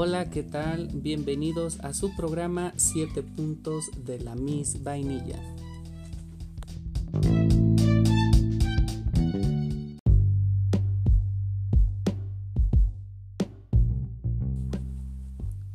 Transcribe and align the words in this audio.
Hola, 0.00 0.30
¿qué 0.30 0.44
tal? 0.44 0.90
Bienvenidos 0.94 1.80
a 1.80 1.92
su 1.92 2.14
programa 2.14 2.72
7 2.76 3.20
puntos 3.24 3.90
de 4.04 4.20
la 4.20 4.36
Miss 4.36 4.84
Vainilla. 4.84 5.40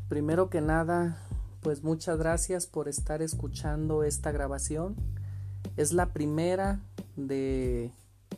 Primero 0.08 0.50
que 0.50 0.62
nada, 0.62 1.22
pues 1.60 1.84
muchas 1.84 2.18
gracias 2.18 2.66
por 2.66 2.88
estar 2.88 3.22
escuchando 3.22 4.06
esta 4.06 4.32
grabación. 4.32 4.96
Es 5.76 5.92
la 5.92 6.14
primera 6.14 6.80
de 7.18 7.92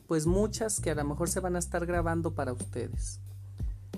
pues 0.08 0.26
muchas 0.26 0.80
que 0.80 0.90
a 0.90 0.96
lo 0.96 1.04
mejor 1.04 1.30
se 1.30 1.42
van 1.42 1.56
a 1.56 1.60
estar 1.60 1.86
grabando 1.86 2.34
para 2.34 2.54
ustedes. 2.54 3.20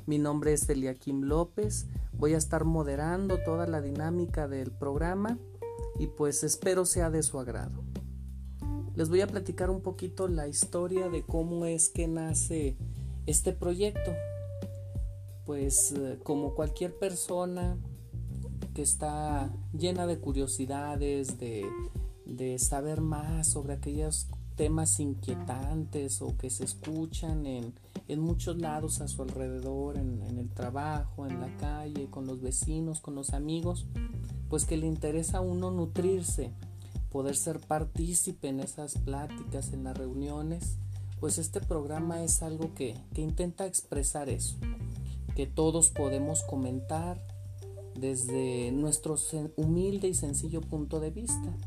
Mi 0.08 0.20
nombre 0.20 0.54
es 0.54 0.70
Eliakim 0.70 1.24
López, 1.24 1.86
voy 2.14 2.34
a 2.34 2.38
estar 2.38 2.64
moderando 2.64 3.40
toda 3.44 3.68
la 3.68 3.82
dinámica 3.82 4.48
del 4.48 4.72
programa 4.72 5.38
y 6.00 6.08
pues 6.08 6.46
espero 6.46 6.86
sea 6.86 7.10
de 7.10 7.24
su 7.24 7.38
agrado. 7.38 7.84
Les 8.96 9.10
voy 9.10 9.20
a 9.20 9.28
platicar 9.28 9.70
un 9.70 9.82
poquito 9.82 10.30
la 10.30 10.48
historia 10.48 11.10
de 11.10 11.24
cómo 11.24 11.66
es 11.66 11.90
que 11.90 12.08
nace 12.08 12.78
este 13.26 13.52
proyecto. 13.52 14.14
Pues 15.46 15.92
eh, 15.92 16.18
como 16.24 16.56
cualquier 16.56 16.98
persona 16.98 17.78
que 18.74 18.84
está 18.84 19.52
llena 19.78 20.08
de 20.08 20.20
curiosidades, 20.20 21.38
de, 21.38 21.66
de 22.26 22.58
saber 22.60 23.02
más 23.02 23.50
sobre 23.50 23.74
aquellos 23.74 24.30
temas 24.56 25.02
inquietantes 25.02 26.22
o 26.22 26.38
que 26.38 26.50
se 26.50 26.64
escuchan 26.64 27.46
en, 27.46 27.74
en 28.08 28.20
muchos 28.20 28.58
lados 28.58 29.02
a 29.02 29.08
su 29.08 29.22
alrededor, 29.22 29.98
en, 29.98 30.22
el 30.38 30.50
trabajo, 30.50 31.26
en 31.26 31.40
la 31.42 31.56
calle, 31.58 32.10
con 32.10 32.26
los 32.26 32.42
vecinos, 32.42 33.02
con 33.02 33.16
los 33.16 33.32
amigos, 33.32 33.88
pues 34.50 34.66
que 34.66 34.78
le 34.78 34.88
interesa 34.88 35.40
a 35.40 35.42
uno 35.42 35.72
nutrirse, 35.72 36.52
poder 37.10 37.36
ser 37.36 37.60
partícipe 37.60 38.48
en 38.48 38.60
esas 38.60 38.98
pláticas, 38.98 39.74
en 39.74 39.84
las 39.84 39.98
reuniones, 39.98 40.78
pues 41.20 41.38
este 41.38 41.60
programa 41.60 42.24
es 42.24 42.44
algo 42.44 42.74
que, 42.74 42.96
que 43.14 43.22
intenta 43.22 43.66
expresar 43.66 44.30
eso, 44.30 44.58
que 45.36 45.48
todos 45.48 45.90
podemos 45.90 46.44
comentar 46.44 47.22
desde 47.96 48.72
nuestro 48.72 49.16
humilde 49.56 50.08
y 50.08 50.14
sencillo 50.14 50.62
punto 50.62 51.00
de 51.00 51.10
vista 51.10 51.58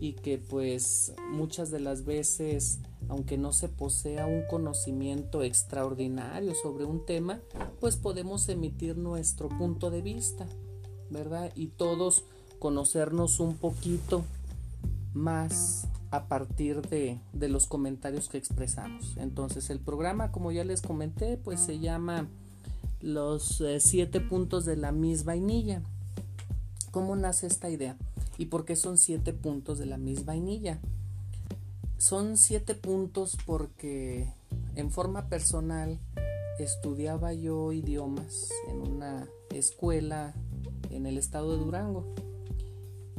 y 0.00 0.14
que 0.14 0.38
pues 0.38 1.14
muchas 1.30 1.70
de 1.70 1.78
las 1.78 2.04
veces 2.04 2.80
aunque 3.12 3.36
no 3.36 3.52
se 3.52 3.68
posea 3.68 4.24
un 4.24 4.42
conocimiento 4.48 5.42
extraordinario 5.42 6.54
sobre 6.54 6.86
un 6.86 7.04
tema, 7.04 7.40
pues 7.78 7.96
podemos 7.96 8.48
emitir 8.48 8.96
nuestro 8.96 9.50
punto 9.50 9.90
de 9.90 10.00
vista, 10.00 10.46
¿verdad? 11.10 11.52
Y 11.54 11.66
todos 11.66 12.24
conocernos 12.58 13.38
un 13.38 13.54
poquito 13.58 14.24
más 15.12 15.88
a 16.10 16.24
partir 16.24 16.80
de, 16.80 17.20
los 17.34 17.66
comentarios 17.66 18.30
que 18.30 18.38
expresamos. 18.38 19.14
Entonces 19.18 19.68
el 19.68 19.78
programa, 19.78 20.32
como 20.32 20.50
ya 20.50 20.64
les 20.64 20.80
comenté, 20.80 21.36
pues 21.36 21.60
se 21.60 21.80
llama 21.80 22.28
Los 23.02 23.60
eh, 23.60 23.80
siete 23.80 24.20
puntos 24.20 24.64
de 24.64 24.76
la 24.76 24.90
Miss 24.90 25.24
Vainilla. 25.24 25.82
¿Cómo 26.90 27.14
nace 27.14 27.46
esta 27.46 27.68
idea? 27.68 27.98
¿Y 28.38 28.46
por 28.46 28.64
qué 28.64 28.74
son 28.74 28.96
siete 28.96 29.34
puntos 29.34 29.78
de 29.78 29.84
la 29.84 29.98
Miss 29.98 30.24
Vainilla? 30.24 30.80
Son 32.02 32.36
siete 32.36 32.74
puntos 32.74 33.38
porque 33.46 34.26
en 34.74 34.90
forma 34.90 35.28
personal 35.28 36.00
estudiaba 36.58 37.32
yo 37.32 37.70
idiomas 37.70 38.50
en 38.68 38.80
una 38.80 39.28
escuela 39.50 40.34
en 40.90 41.06
el 41.06 41.16
estado 41.16 41.52
de 41.52 41.64
Durango 41.64 42.12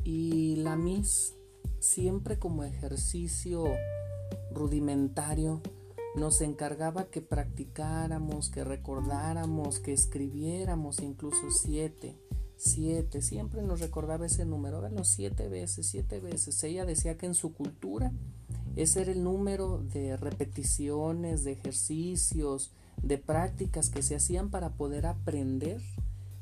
y 0.03 0.57
la 0.57 0.75
Miss 0.75 1.33
siempre 1.79 2.37
como 2.37 2.65
ejercicio 2.65 3.63
rudimentario 4.51 5.61
nos 6.17 6.41
encargaba 6.41 7.05
que 7.05 7.21
practicáramos, 7.21 8.49
que 8.49 8.65
recordáramos, 8.65 9.79
que 9.79 9.93
escribiéramos 9.93 10.99
incluso 10.99 11.51
siete 11.51 12.17
Siete, 12.65 13.21
siempre 13.21 13.61
nos 13.61 13.81
recordaba 13.81 14.25
ese 14.25 14.45
número, 14.45 14.77
háganlo 14.77 15.03
siete 15.03 15.49
veces, 15.49 15.85
siete 15.85 16.21
veces. 16.21 16.63
Ella 16.63 16.85
decía 16.85 17.17
que 17.17 17.25
en 17.25 17.33
su 17.33 17.53
cultura 17.53 18.13
ese 18.75 19.01
era 19.01 19.11
el 19.11 19.23
número 19.23 19.79
de 19.79 20.17
repeticiones, 20.17 21.43
de 21.43 21.51
ejercicios, 21.51 22.71
de 23.01 23.17
prácticas 23.17 23.89
que 23.89 24.01
se 24.01 24.15
hacían 24.15 24.49
para 24.49 24.73
poder 24.73 25.05
aprender 25.05 25.81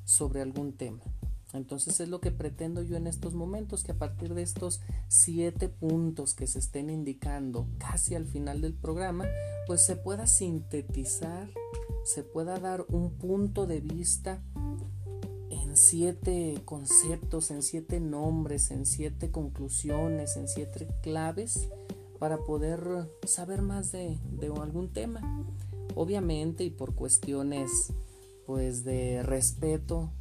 sobre 0.06 0.42
algún 0.42 0.74
tema. 0.74 1.02
Entonces 1.53 2.00
es 2.00 2.08
lo 2.08 2.22
que 2.22 2.31
pretendo 2.31 2.81
yo 2.81 2.96
en 2.96 3.08
estos 3.08 3.34
momentos, 3.34 3.84
que 3.84 3.92
a 3.92 3.97
partir 3.97 4.34
de 4.34 4.42
estos 4.42 4.80
siete 5.09 5.68
puntos 5.68 6.34
que 6.34 6.47
se 6.47 6.59
estén 6.59 6.90
indicando 6.90 7.68
casi 7.78 8.16
al 8.16 8.25
final 8.25 8.62
del 8.62 8.74
programa, 8.74 9.25
pues 9.68 9.86
se 9.86 9.98
pueda 9.98 10.28
sintetizar, 10.28 11.50
se 12.06 12.24
pueda 12.24 12.58
dar 12.59 12.86
un 12.88 13.12
punto 13.12 13.68
de 13.68 13.81
vista 13.81 14.42
en 15.50 15.75
siete 15.75 16.62
conceptos, 16.63 17.52
en 17.52 17.63
siete 17.63 18.00
nombres, 18.00 18.72
en 18.72 18.86
siete 18.86 19.31
conclusiones, 19.31 20.38
en 20.38 20.48
siete 20.48 20.88
claves 21.02 21.69
para 22.22 22.38
poder 22.38 23.09
saber 23.26 23.64
más 23.64 23.92
de, 23.92 24.20
algún 24.62 24.94
tema. 24.94 25.44
Obviamente 25.96 26.64
y 26.64 26.70
por 26.70 26.94
cuestiones 26.94 27.92
pues 28.46 28.84
de 28.84 29.24
respeto 29.24 30.12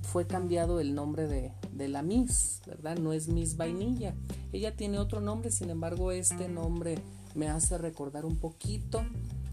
fue 0.00 0.26
cambiado 0.26 0.80
el 0.80 0.94
nombre 0.94 1.26
de, 1.26 1.52
la 1.86 2.00
Miss, 2.00 2.62
¿verdad? 2.66 2.96
No 2.96 3.12
es 3.12 3.28
Miss 3.28 3.58
Vainilla. 3.58 4.14
Ella 4.54 4.74
tiene 4.74 4.98
otro 4.98 5.20
nombre, 5.20 5.50
sin 5.50 5.68
embargo 5.68 6.12
este 6.12 6.48
nombre 6.48 6.98
me 7.34 7.48
hace 7.48 7.76
recordar 7.76 8.24
un 8.24 8.36
poquito 8.36 9.02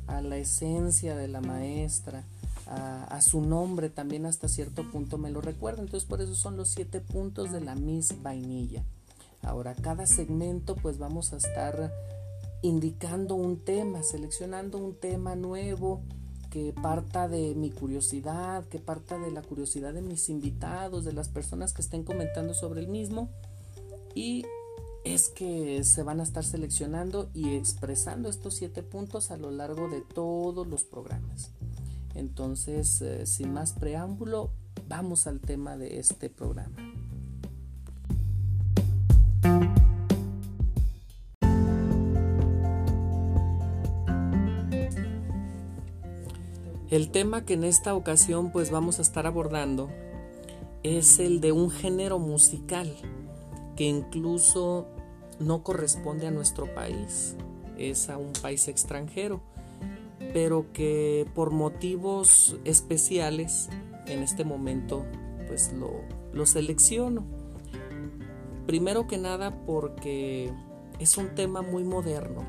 a 0.08 0.22
la 0.22 0.38
esencia 0.38 1.18
de 1.18 1.28
la 1.28 1.42
maestra, 1.42 2.24
a, 2.68 3.20
su 3.20 3.42
nombre 3.42 3.90
también 3.90 4.26
hasta 4.26 4.48
cierto 4.48 4.90
punto 4.90 5.18
me 5.18 5.30
lo 5.30 5.42
recuerda. 5.42 5.82
Entonces 5.82 6.08
por 6.08 6.22
eso 6.22 6.36
son 6.36 6.56
los 6.56 6.70
siete 6.70 7.02
puntos 7.02 7.52
de 7.52 7.60
la 7.60 7.76
Miss 7.76 8.24
Vainilla. 8.24 8.86
Ahora, 9.46 9.76
cada 9.76 10.08
segmento 10.08 10.76
pues 10.76 10.98
vamos 10.98 11.32
a 11.32 11.38
estar 11.38 11.94
indicando 12.64 13.36
un 13.36 13.64
tema, 13.64 14.02
seleccionando 14.02 14.80
un 14.80 14.96
tema 14.96 15.36
nuevo 15.36 16.02
que 16.50 16.74
parta 16.74 17.28
de 17.28 17.54
mi 17.54 17.70
curiosidad, 17.70 18.66
que 18.66 18.80
parta 18.80 19.20
de 19.20 19.30
la 19.30 19.44
curiosidad 19.44 19.94
de 19.94 20.02
mis 20.02 20.30
invitados, 20.30 21.06
de 21.06 21.14
las 21.14 21.30
personas 21.30 21.74
que 21.74 21.84
estén 21.84 22.04
comentando 22.04 22.56
sobre 22.56 22.82
el 22.82 22.88
mismo. 22.88 23.30
Y 24.16 24.46
es 25.04 25.30
que 25.30 25.84
se 25.84 26.02
van 26.02 26.22
a 26.22 26.24
estar 26.24 26.44
seleccionando 26.44 27.30
y 27.36 27.56
expresando 27.56 28.30
estos 28.30 28.56
siete 28.56 28.82
puntos 28.82 29.30
a 29.30 29.38
lo 29.38 29.52
largo 29.52 29.88
de 29.90 30.02
todos 30.02 30.66
los 30.66 30.84
programas. 30.84 31.52
Entonces, 32.16 33.00
eh, 33.02 33.28
sin 33.28 33.54
más 33.54 33.74
preámbulo, 33.74 34.50
vamos 34.88 35.28
al 35.28 35.40
tema 35.40 35.78
de 35.78 36.00
este 36.00 36.30
programa. 36.32 36.76
El 46.96 47.10
tema 47.10 47.44
que 47.44 47.56
en 47.56 47.66
esta 47.66 47.94
ocasión 47.94 48.54
pues 48.54 48.72
vamos 48.72 49.00
a 49.00 49.02
estar 49.02 49.28
abordando 49.28 49.90
es 50.82 51.20
el 51.20 51.42
de 51.42 51.52
un 51.52 51.70
género 51.70 52.20
musical 52.20 52.90
que 53.76 53.84
incluso 53.84 54.88
no 55.38 55.62
corresponde 55.62 56.26
a 56.26 56.32
nuestro 56.32 56.74
país, 56.74 57.36
es 57.78 58.10
a 58.10 58.18
un 58.18 58.32
país 58.42 58.70
extranjero 58.70 59.42
pero 60.32 60.72
que 60.72 61.30
por 61.36 61.52
motivos 61.52 62.56
especiales 62.64 63.68
en 64.06 64.24
este 64.24 64.46
momento 64.46 65.04
pues 65.50 65.74
lo, 65.74 65.92
lo 66.32 66.46
selecciono. 66.46 67.26
Primero 68.68 69.06
que 69.06 69.18
nada 69.18 69.66
porque 69.66 70.50
es 71.00 71.18
un 71.18 71.36
tema 71.36 71.62
muy 71.62 71.84
moderno. 71.84 72.46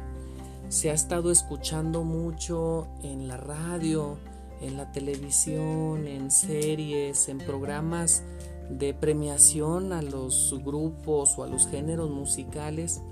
Se 0.68 0.90
ha 0.90 0.94
estado 0.94 1.32
escuchando 1.32 2.04
mucho 2.04 2.86
en 3.02 3.26
la 3.26 3.36
radio, 3.36 4.18
en 4.60 4.76
la 4.76 4.92
televisión, 4.92 6.06
en 6.06 6.30
series, 6.30 7.28
en 7.28 7.38
programas 7.38 8.22
de 8.70 8.94
premiación 8.94 9.92
a 9.92 10.02
los 10.02 10.54
grupos 10.64 11.38
o 11.38 11.44
a 11.44 11.46
los 11.46 11.68
géneros 11.68 12.10
musicales. 12.10 13.02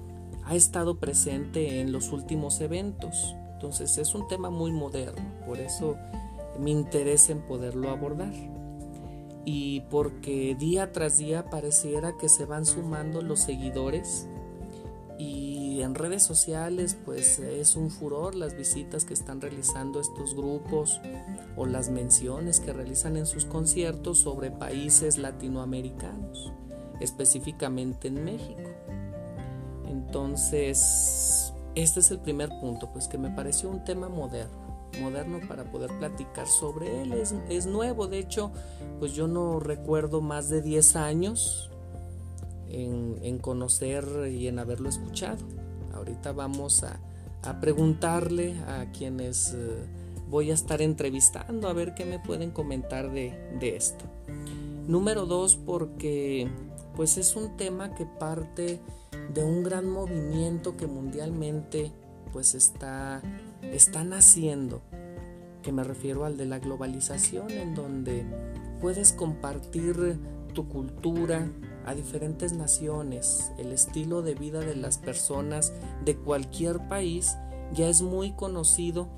Ha 0.44 0.54
estado 0.54 0.98
presente 0.98 1.80
en 1.80 1.92
los 1.92 2.12
últimos 2.12 2.60
eventos. 2.60 3.34
Entonces 3.52 3.96
es 3.98 4.14
un 4.14 4.28
tema 4.28 4.50
muy 4.50 4.72
moderno, 4.72 5.22
por 5.46 5.58
eso 5.58 5.96
me 6.58 6.70
interesa 6.70 7.32
en 7.32 7.40
poderlo 7.40 7.90
abordar. 7.90 8.34
Y 9.46 9.82
porque 9.90 10.56
día 10.58 10.92
tras 10.92 11.18
día 11.18 11.50
pareciera 11.50 12.16
que 12.16 12.28
se 12.28 12.46
van 12.46 12.64
sumando 12.64 13.20
los 13.22 13.40
seguidores 13.40 14.26
y 15.18 15.53
en 15.84 15.94
redes 15.94 16.22
sociales 16.22 16.96
pues 17.04 17.38
es 17.38 17.76
un 17.76 17.90
furor 17.90 18.34
las 18.34 18.56
visitas 18.56 19.04
que 19.04 19.14
están 19.14 19.40
realizando 19.40 20.00
estos 20.00 20.34
grupos 20.34 21.00
o 21.56 21.66
las 21.66 21.90
menciones 21.90 22.60
que 22.60 22.72
realizan 22.72 23.16
en 23.16 23.26
sus 23.26 23.44
conciertos 23.44 24.18
sobre 24.18 24.50
países 24.50 25.18
latinoamericanos, 25.18 26.52
específicamente 27.00 28.08
en 28.08 28.24
México. 28.24 28.70
Entonces, 29.86 31.52
este 31.74 32.00
es 32.00 32.10
el 32.10 32.20
primer 32.20 32.50
punto, 32.60 32.90
pues 32.92 33.08
que 33.08 33.18
me 33.18 33.30
pareció 33.30 33.68
un 33.68 33.84
tema 33.84 34.08
moderno, 34.08 34.90
moderno 35.00 35.40
para 35.48 35.64
poder 35.64 35.90
platicar 35.98 36.46
sobre 36.46 37.02
él. 37.02 37.12
Es, 37.12 37.66
nuevo, 37.66 38.06
de 38.06 38.18
hecho, 38.18 38.52
pues 38.98 39.12
yo 39.12 39.26
no 39.26 39.58
recuerdo 39.58 40.20
más 40.20 40.48
de 40.48 40.62
10 40.62 40.96
años 40.96 41.70
en, 42.68 43.38
conocer 43.38 44.04
y 44.30 44.46
en 44.46 44.58
haberlo 44.58 44.88
escuchado. 44.88 45.44
Ahorita 46.04 46.32
vamos 46.32 46.84
a, 46.84 47.00
preguntarle 47.62 48.56
a 48.68 48.92
quienes 48.92 49.54
eh, 49.54 49.86
voy 50.28 50.50
a 50.50 50.54
estar 50.54 50.82
entrevistando 50.82 51.66
a 51.66 51.72
ver 51.72 51.94
qué 51.94 52.04
me 52.04 52.18
pueden 52.18 52.50
comentar 52.50 53.10
de, 53.10 53.32
esto. 53.62 54.04
Número 54.86 55.24
dos, 55.24 55.56
porque 55.56 56.46
pues 56.94 57.16
es 57.16 57.36
un 57.36 57.56
tema 57.56 57.94
que 57.94 58.04
parte 58.04 58.80
de 59.32 59.44
un 59.44 59.62
gran 59.62 59.88
movimiento 59.88 60.76
que 60.76 60.86
mundialmente 60.86 61.90
pues 62.34 62.54
está, 62.54 63.22
está 63.62 64.04
naciendo, 64.04 64.82
que 65.62 65.72
me 65.72 65.84
refiero 65.84 66.26
al 66.26 66.36
de 66.36 66.44
la 66.44 66.58
globalización, 66.58 67.50
en 67.50 67.74
donde 67.74 68.26
puedes 68.82 69.12
compartir 69.12 70.18
tu 70.52 70.68
cultura, 70.68 71.48
a 71.86 71.94
diferentes 71.94 72.52
naciones, 72.52 73.52
el 73.58 73.72
estilo 73.72 74.22
de 74.22 74.34
vida 74.34 74.60
de 74.60 74.76
las 74.76 74.98
personas 74.98 75.72
de 76.04 76.16
cualquier 76.16 76.88
país 76.88 77.36
ya 77.72 77.88
es 77.88 78.02
muy 78.02 78.32
conocido 78.32 79.08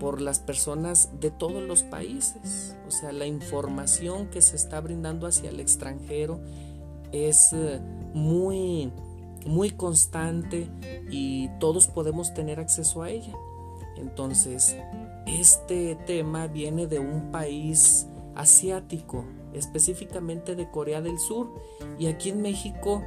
por 0.00 0.20
las 0.20 0.38
personas 0.38 1.10
de 1.20 1.30
todos 1.30 1.62
los 1.62 1.82
países. 1.82 2.76
O 2.86 2.90
sea, 2.90 3.12
la 3.12 3.26
información 3.26 4.28
que 4.28 4.42
se 4.42 4.56
está 4.56 4.80
brindando 4.80 5.26
hacia 5.26 5.50
el 5.50 5.60
extranjero 5.60 6.40
es 7.12 7.52
eh, 7.52 7.80
muy 8.12 8.90
muy 9.46 9.70
constante 9.70 10.68
y 11.10 11.48
todos 11.60 11.86
podemos 11.86 12.34
tener 12.34 12.60
acceso 12.60 13.02
a 13.02 13.10
ella. 13.10 13.34
Entonces, 13.96 14.76
este 15.26 15.96
tema 16.06 16.46
viene 16.46 16.86
de 16.86 16.98
un 16.98 17.30
país 17.30 18.06
asiático, 18.34 19.24
específicamente 19.54 20.54
de 20.54 20.70
Corea 20.70 21.00
del 21.00 21.18
Sur. 21.18 21.50
Y 21.98 22.06
aquí 22.06 22.30
en 22.30 22.42
México, 22.42 23.02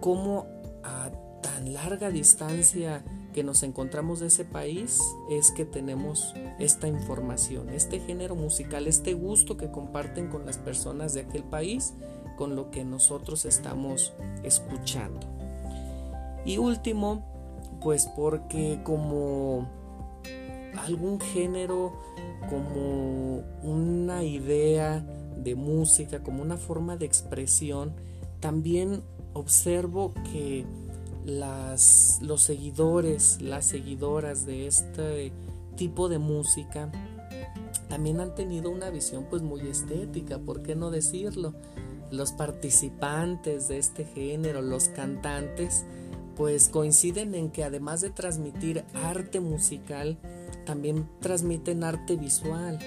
como 0.00 0.46
a 0.82 1.10
tan 1.42 1.72
larga 1.72 2.10
distancia 2.10 3.04
que 3.32 3.42
nos 3.42 3.62
encontramos 3.62 4.20
de 4.20 4.26
ese 4.26 4.44
país, 4.44 5.00
es 5.30 5.50
que 5.50 5.64
tenemos 5.64 6.34
esta 6.58 6.86
información, 6.86 7.70
este 7.70 7.98
género 8.00 8.34
musical, 8.36 8.86
este 8.86 9.14
gusto 9.14 9.56
que 9.56 9.70
comparten 9.70 10.28
con 10.28 10.44
las 10.44 10.58
personas 10.58 11.14
de 11.14 11.22
aquel 11.22 11.42
país, 11.42 11.94
con 12.36 12.56
lo 12.56 12.70
que 12.70 12.84
nosotros 12.84 13.44
estamos 13.44 14.12
escuchando. 14.42 15.26
Y 16.44 16.58
último, 16.58 17.24
pues 17.80 18.06
porque 18.06 18.80
como 18.84 19.66
algún 20.78 21.20
género, 21.20 21.92
como 22.48 23.42
una 23.62 24.24
idea, 24.24 25.04
de 25.42 25.54
música, 25.54 26.22
como 26.22 26.42
una 26.42 26.56
forma 26.56 26.96
de 26.96 27.06
expresión, 27.06 27.92
también 28.40 29.02
observo 29.34 30.12
que 30.32 30.64
las, 31.24 32.18
los 32.22 32.42
seguidores, 32.42 33.40
las 33.40 33.66
seguidoras 33.66 34.46
de 34.46 34.66
este 34.66 35.32
tipo 35.76 36.08
de 36.08 36.18
música, 36.18 36.90
también 37.88 38.20
han 38.20 38.34
tenido 38.34 38.70
una 38.70 38.90
visión 38.90 39.26
pues 39.28 39.42
muy 39.42 39.60
estética, 39.60 40.38
¿por 40.38 40.62
qué 40.62 40.74
no 40.74 40.90
decirlo? 40.90 41.54
Los 42.10 42.32
participantes 42.32 43.68
de 43.68 43.78
este 43.78 44.04
género, 44.04 44.62
los 44.62 44.88
cantantes, 44.88 45.84
pues 46.36 46.68
coinciden 46.68 47.34
en 47.34 47.50
que 47.50 47.64
además 47.64 48.00
de 48.00 48.10
transmitir 48.10 48.84
arte 48.94 49.40
musical, 49.40 50.18
también 50.64 51.08
transmiten 51.20 51.84
arte 51.84 52.16
visual, 52.16 52.78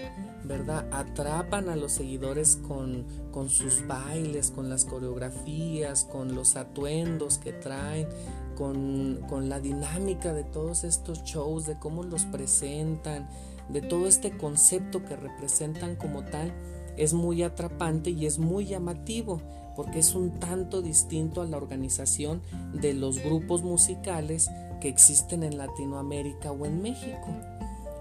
¿verdad? 0.47 0.87
Atrapan 0.91 1.69
a 1.69 1.75
los 1.75 1.93
seguidores 1.93 2.57
con, 2.67 3.05
con 3.31 3.49
sus 3.49 3.85
bailes, 3.87 4.51
con 4.51 4.69
las 4.69 4.85
coreografías, 4.85 6.05
con 6.05 6.35
los 6.35 6.55
atuendos 6.55 7.37
que 7.37 7.53
traen, 7.53 8.07
con, 8.55 9.21
con, 9.29 9.49
la 9.49 9.59
dinámica 9.59 10.33
de 10.33 10.43
todos 10.43 10.83
estos 10.83 11.23
shows, 11.23 11.65
de 11.65 11.77
cómo 11.77 12.03
los 12.03 12.25
presentan, 12.25 13.27
de 13.69 13.81
todo 13.81 14.07
este 14.07 14.37
concepto 14.37 15.03
que 15.03 15.15
representan 15.15 15.95
como 15.95 16.23
tal, 16.23 16.53
es 16.97 17.13
muy 17.13 17.43
atrapante 17.43 18.09
y 18.11 18.25
es 18.25 18.39
muy 18.39 18.65
llamativo 18.65 19.41
porque 19.75 19.99
es 19.99 20.15
un 20.15 20.39
tanto 20.39 20.81
distinto 20.81 21.41
a 21.41 21.45
la 21.45 21.57
organización 21.57 22.41
de 22.73 22.93
los 22.93 23.21
grupos 23.21 23.63
musicales 23.63 24.49
que 24.79 24.87
existen 24.87 25.43
en 25.43 25.57
Latinoamérica 25.57 26.51
o 26.51 26.65
en 26.65 26.81
México. 26.81 27.27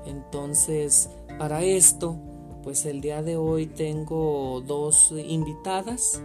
Entonces, 0.07 1.11
para 1.39 1.63
esto, 1.63 2.17
pues 2.65 2.87
el 2.87 3.03
día 3.03 3.23
de 3.23 3.37
hoy 3.37 3.67
tengo 3.67 4.63
dos 4.67 5.13
invitadas 5.13 6.23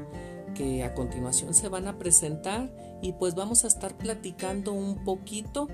que 0.56 0.84
a 0.84 0.94
continuación 0.96 1.54
se 1.54 1.68
van 1.68 1.88
a 1.88 2.00
presentar 2.00 2.72
y 3.02 3.12
pues 3.12 3.36
vamos 3.36 3.66
a 3.66 3.68
estar 3.68 3.98
platicando 3.98 4.72
un 4.72 5.04
poquito 5.04 5.68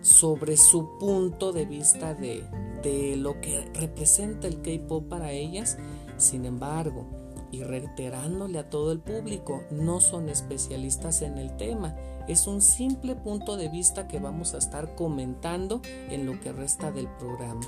sobre 0.00 0.56
su 0.56 0.98
punto 0.98 1.52
de 1.52 1.66
vista 1.66 2.14
de, 2.14 2.42
de 2.82 3.16
lo 3.16 3.40
que 3.42 3.70
representa 3.74 4.48
el 4.48 4.62
K-Pop 4.62 5.08
para 5.08 5.32
ellas. 5.32 5.76
Sin 6.16 6.46
embargo, 6.46 7.06
y 7.50 7.62
reiterándole 7.62 8.58
a 8.58 8.70
todo 8.70 8.92
el 8.92 9.00
público, 9.00 9.62
no 9.70 10.00
son 10.00 10.30
especialistas 10.30 11.20
en 11.22 11.36
el 11.36 11.56
tema, 11.56 11.94
es 12.28 12.46
un 12.46 12.60
simple 12.60 13.16
punto 13.16 13.56
de 13.56 13.68
vista 13.68 14.06
que 14.06 14.20
vamos 14.20 14.54
a 14.54 14.58
estar 14.58 14.94
comentando 14.94 15.80
en 16.10 16.26
lo 16.26 16.38
que 16.40 16.52
resta 16.52 16.92
del 16.92 17.08
programa. 17.18 17.62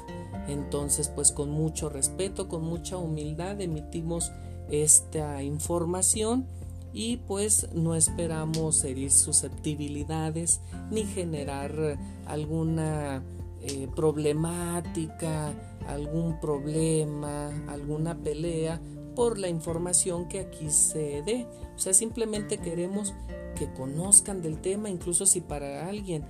Entonces, 0.49 1.09
pues 1.09 1.33
con 1.33 1.51
mucho 1.51 1.89
respeto, 1.89 2.47
con 2.47 2.63
mucha 2.63 2.99
humildad 2.99 3.61
emitimos 3.61 4.31
esta 4.71 5.43
información 5.43 6.47
y 6.93 7.19
pues 7.19 7.69
no 7.73 7.95
esperamos 7.95 8.85
herir 8.85 9.11
susceptibilidades 9.11 10.61
ni 10.91 11.05
generar 11.05 11.99
alguna 12.27 13.23
eh, 13.63 13.89
problemática, 13.95 15.53
algún 15.87 16.41
problema, 16.41 17.49
alguna 17.69 18.17
pelea 18.19 18.81
por 19.21 19.39
la 19.39 19.51
información 19.51 20.29
que 20.29 20.41
aquí 20.41 20.71
se 20.71 21.21
dé. 21.21 21.47
O 21.77 21.79
sea, 21.79 21.93
simplemente 21.93 22.57
queremos 22.57 23.13
que 23.55 23.71
conozcan 23.71 24.41
del 24.41 24.63
tema, 24.63 24.89
incluso 24.89 25.27
si 25.27 25.43
para 25.43 25.87
alguien 25.87 26.25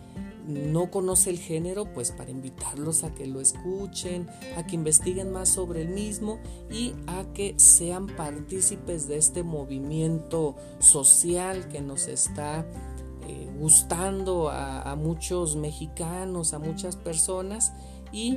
no 0.49 0.91
conoce 0.91 1.31
el 1.31 1.39
género, 1.39 1.85
pues 1.95 2.11
para 2.11 2.33
invitarlos 2.33 3.05
a 3.05 3.15
que 3.15 3.29
lo 3.29 3.41
escuchen, 3.41 4.27
a 4.57 4.67
que 4.67 4.75
investiguen 4.75 5.31
más 5.31 5.51
sobre 5.51 5.83
el 5.83 5.91
mismo 5.91 6.41
y 6.69 6.95
a 7.07 7.33
que 7.33 7.55
sean 7.61 8.09
partícipes 8.09 9.07
de 9.07 9.19
este 9.19 9.45
movimiento 9.45 10.57
social 10.81 11.69
que 11.69 11.81
nos 11.83 12.09
está 12.09 12.67
eh, 13.29 13.49
gustando 13.57 14.51
a, 14.51 14.97
muchos 14.97 15.55
mexicanos, 15.55 16.55
a 16.55 16.59
muchas 16.59 16.97
personas 16.97 17.73
y 18.11 18.37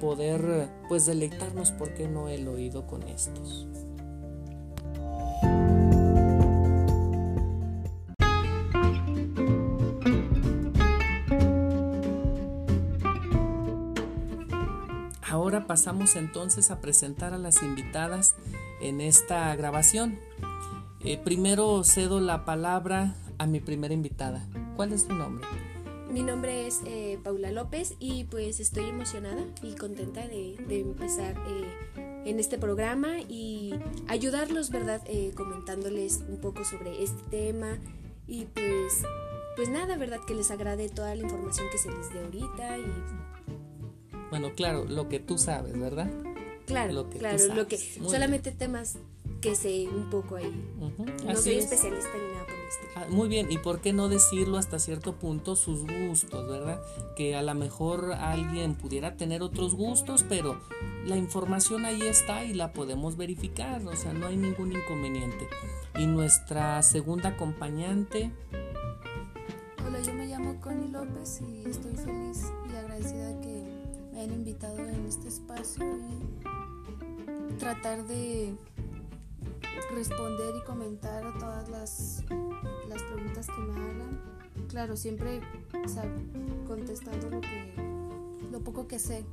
poder 0.00 0.68
pues 0.88 1.06
deleitarnos, 1.06 1.72
porque 1.72 2.06
no 2.06 2.28
el 2.28 2.46
oído 2.46 2.86
con 2.86 3.02
estos? 3.02 3.66
Ahora 15.30 15.66
pasamos 15.66 16.16
entonces 16.16 16.70
a 16.70 16.80
presentar 16.80 17.34
a 17.34 17.38
las 17.38 17.62
invitadas 17.62 18.34
en 18.80 19.02
esta 19.02 19.54
grabación. 19.56 20.18
Eh, 21.04 21.18
primero 21.22 21.84
cedo 21.84 22.18
la 22.18 22.46
palabra 22.46 23.14
a 23.36 23.46
mi 23.46 23.60
primera 23.60 23.92
invitada. 23.92 24.46
¿Cuál 24.76 24.94
es 24.94 25.06
tu 25.06 25.14
nombre? 25.14 25.46
Mi 26.10 26.22
nombre 26.22 26.66
es 26.66 26.80
eh, 26.86 27.18
Paula 27.22 27.52
López 27.52 27.94
y 28.00 28.24
pues 28.24 28.58
estoy 28.58 28.86
emocionada 28.86 29.44
y 29.62 29.74
contenta 29.74 30.26
de, 30.26 30.56
empezar 30.70 31.36
eh, 31.46 32.22
en 32.24 32.40
este 32.40 32.56
programa 32.56 33.20
y 33.20 33.78
ayudarlos, 34.08 34.70
¿verdad? 34.70 35.02
comentándoles 35.34 36.24
un 36.26 36.38
poco 36.38 36.64
sobre 36.64 37.02
este 37.02 37.22
tema 37.30 37.76
y 38.26 38.46
pues, 38.46 39.02
pues 39.56 39.68
nada, 39.68 39.98
¿verdad? 39.98 40.20
Que 40.26 40.34
les 40.34 40.50
agrade 40.50 40.88
toda 40.88 41.14
la 41.14 41.22
información 41.22 41.66
que 41.70 41.76
se 41.76 41.90
les 41.90 42.10
dé 42.14 42.24
ahorita 42.24 42.78
y 42.78 42.84
bueno, 44.30 44.52
claro, 44.54 44.84
lo 44.84 45.08
que 45.08 45.20
tú 45.20 45.38
sabes, 45.38 45.78
¿verdad? 45.78 46.10
Claro, 46.66 46.92
lo 46.92 47.10
que 47.10 47.18
claro, 47.18 47.38
lo 47.54 47.66
que 47.66 47.78
solamente 47.78 48.52
temas 48.52 48.98
que 49.40 49.54
sé 49.54 49.88
un 49.88 50.10
poco 50.10 50.36
ahí. 50.36 50.52
No 51.24 51.36
soy 51.36 51.54
especialista 51.54 52.10
ni 52.14 52.34
nada 52.34 52.46
por 52.46 52.54
estilo. 52.54 52.90
Ah, 52.96 53.06
muy 53.08 53.28
bien, 53.28 53.50
y 53.50 53.58
por 53.58 53.80
qué 53.80 53.92
no 53.92 54.08
decirlo 54.08 54.58
hasta 54.58 54.78
cierto 54.78 55.14
punto 55.14 55.56
sus 55.56 55.86
gustos, 55.86 56.48
¿verdad? 56.48 56.80
Que 57.16 57.36
a 57.36 57.42
lo 57.42 57.54
mejor 57.54 58.12
alguien 58.12 58.74
pudiera 58.74 59.16
tener 59.16 59.42
otros 59.42 59.74
gustos, 59.74 60.24
pero 60.28 60.60
la 61.06 61.16
información 61.16 61.84
ahí 61.84 62.02
está 62.02 62.44
y 62.44 62.54
la 62.54 62.72
podemos 62.72 63.16
verificar, 63.16 63.86
o 63.86 63.96
sea, 63.96 64.12
no 64.12 64.26
hay 64.26 64.36
ningún 64.36 64.72
inconveniente. 64.72 65.48
Y 65.96 66.06
nuestra 66.06 66.82
segunda 66.82 67.30
acompañante. 67.30 68.30
Hola, 69.86 70.00
yo 70.00 70.12
me 70.14 70.26
llamo 70.26 70.60
Connie 70.60 70.88
López 70.88 71.40
y 71.40 71.68
estoy 71.68 71.94
feliz 71.94 72.44
y 72.70 72.76
agradecida 72.76 73.40
que 73.40 73.57
hayan 74.18 74.34
invitado 74.34 74.78
en 74.78 75.06
este 75.06 75.28
espacio 75.28 75.84
y 75.84 77.58
tratar 77.58 78.04
de 78.06 78.52
responder 79.94 80.54
y 80.60 80.64
comentar 80.64 81.24
a 81.24 81.38
todas 81.38 81.68
las, 81.68 82.24
las 82.88 83.02
preguntas 83.04 83.46
que 83.46 83.60
me 83.60 83.80
hagan. 83.80 84.20
Claro, 84.68 84.96
siempre 84.96 85.40
contestando 86.66 87.30
lo, 87.30 87.40
que, 87.40 87.72
lo 88.50 88.60
poco 88.60 88.88
que 88.88 88.98
sé. 88.98 89.24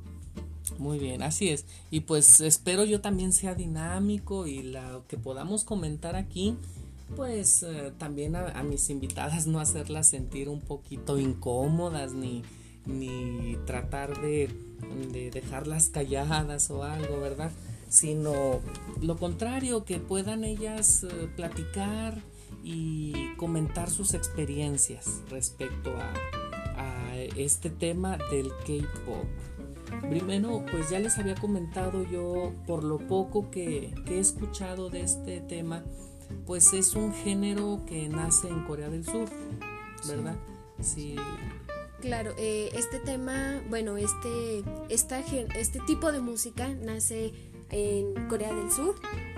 Muy 0.77 0.99
bien, 0.99 1.23
así 1.23 1.49
es. 1.49 1.65
Y 1.89 2.01
pues 2.01 2.39
espero 2.41 2.83
yo 2.83 3.01
también 3.01 3.33
sea 3.33 3.55
dinámico 3.55 4.45
y 4.45 4.61
lo 4.63 5.07
que 5.07 5.17
podamos 5.17 5.63
comentar 5.63 6.15
aquí, 6.15 6.55
pues 7.15 7.63
eh, 7.63 7.91
también 7.97 8.35
a, 8.35 8.61
mis 8.63 8.89
invitadas 8.89 9.47
no 9.47 9.59
hacerlas 9.59 10.07
sentir 10.07 10.47
un 10.47 10.61
poquito 10.61 11.17
incómodas 11.17 12.13
ni, 12.13 12.43
ni 12.85 13.57
tratar 13.65 14.21
de, 14.21 14.49
de 15.11 15.31
dejarlas 15.31 15.89
calladas 15.89 16.69
o 16.69 16.83
algo, 16.83 17.19
¿verdad? 17.19 17.51
Sino 17.89 18.61
lo 19.01 19.17
contrario, 19.17 19.85
que 19.85 19.99
puedan 19.99 20.43
ellas 20.43 21.03
eh, 21.03 21.27
platicar 21.35 22.21
y 22.63 23.33
comentar 23.37 23.89
sus 23.89 24.13
experiencias 24.13 25.21
respecto 25.29 25.91
a, 25.97 26.13
a 26.77 27.15
este 27.17 27.69
tema 27.69 28.17
del 28.31 28.49
K-Pop. 28.49 29.25
Primero, 30.09 30.63
pues 30.71 30.89
ya 30.89 30.99
les 30.99 31.17
había 31.17 31.35
comentado 31.35 32.03
yo 32.03 32.53
por 32.67 32.83
lo 32.83 32.97
poco 32.97 33.49
que, 33.51 33.93
he 34.07 34.19
escuchado 34.19 34.89
de 34.89 35.01
este 35.01 35.41
tema, 35.41 35.83
pues 36.45 36.73
es 36.73 36.95
un 36.95 37.13
género 37.13 37.81
que 37.85 38.09
nace 38.09 38.47
en 38.47 38.63
Corea 38.65 38.89
del 38.89 39.05
Sur, 39.05 39.29
¿verdad? 40.07 40.35
Sí. 40.81 41.15
Claro, 42.05 42.35
eh, 42.37 42.69
este 42.73 42.99
tema, 42.99 43.63
bueno, 43.67 43.97
este, 43.97 44.63
este 44.89 45.79
tipo 45.87 46.11
de 46.11 46.19
música 46.19 46.69
nace 46.69 47.33
en 47.71 48.27
Corea 48.27 48.53
del 48.53 48.71
Sur 48.71 48.93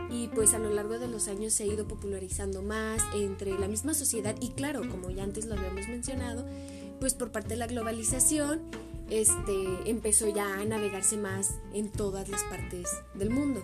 y 0.10 0.28
pues 0.28 0.54
a 0.54 0.60
lo 0.60 0.70
largo 0.70 1.00
de 1.00 1.08
los 1.08 1.30
años 1.30 1.54
se 1.54 1.64
ha 1.64 1.66
ido 1.66 1.88
popularizando 1.88 2.62
más 2.62 3.02
entre 3.16 3.58
la 3.58 3.70
misma 3.70 3.94
sociedad 3.94 4.36
y 4.42 4.50
claro, 4.50 4.82
como 4.90 5.10
ya 5.12 5.24
antes 5.24 5.46
lo 5.46 5.56
habíamos 5.56 5.88
mencionado, 5.88 6.46
pues 7.00 7.14
por 7.14 7.32
parte 7.32 7.52
de 7.52 7.56
la 7.56 7.68
globalización 7.68 8.64
este, 9.10 9.66
empezó 9.86 10.28
ya 10.28 10.60
a 10.60 10.66
navegarse 10.66 11.16
más 11.16 11.60
en 11.72 11.90
todas 11.90 12.28
las 12.28 12.44
partes 12.44 12.90
del 13.14 13.30
mundo. 13.30 13.64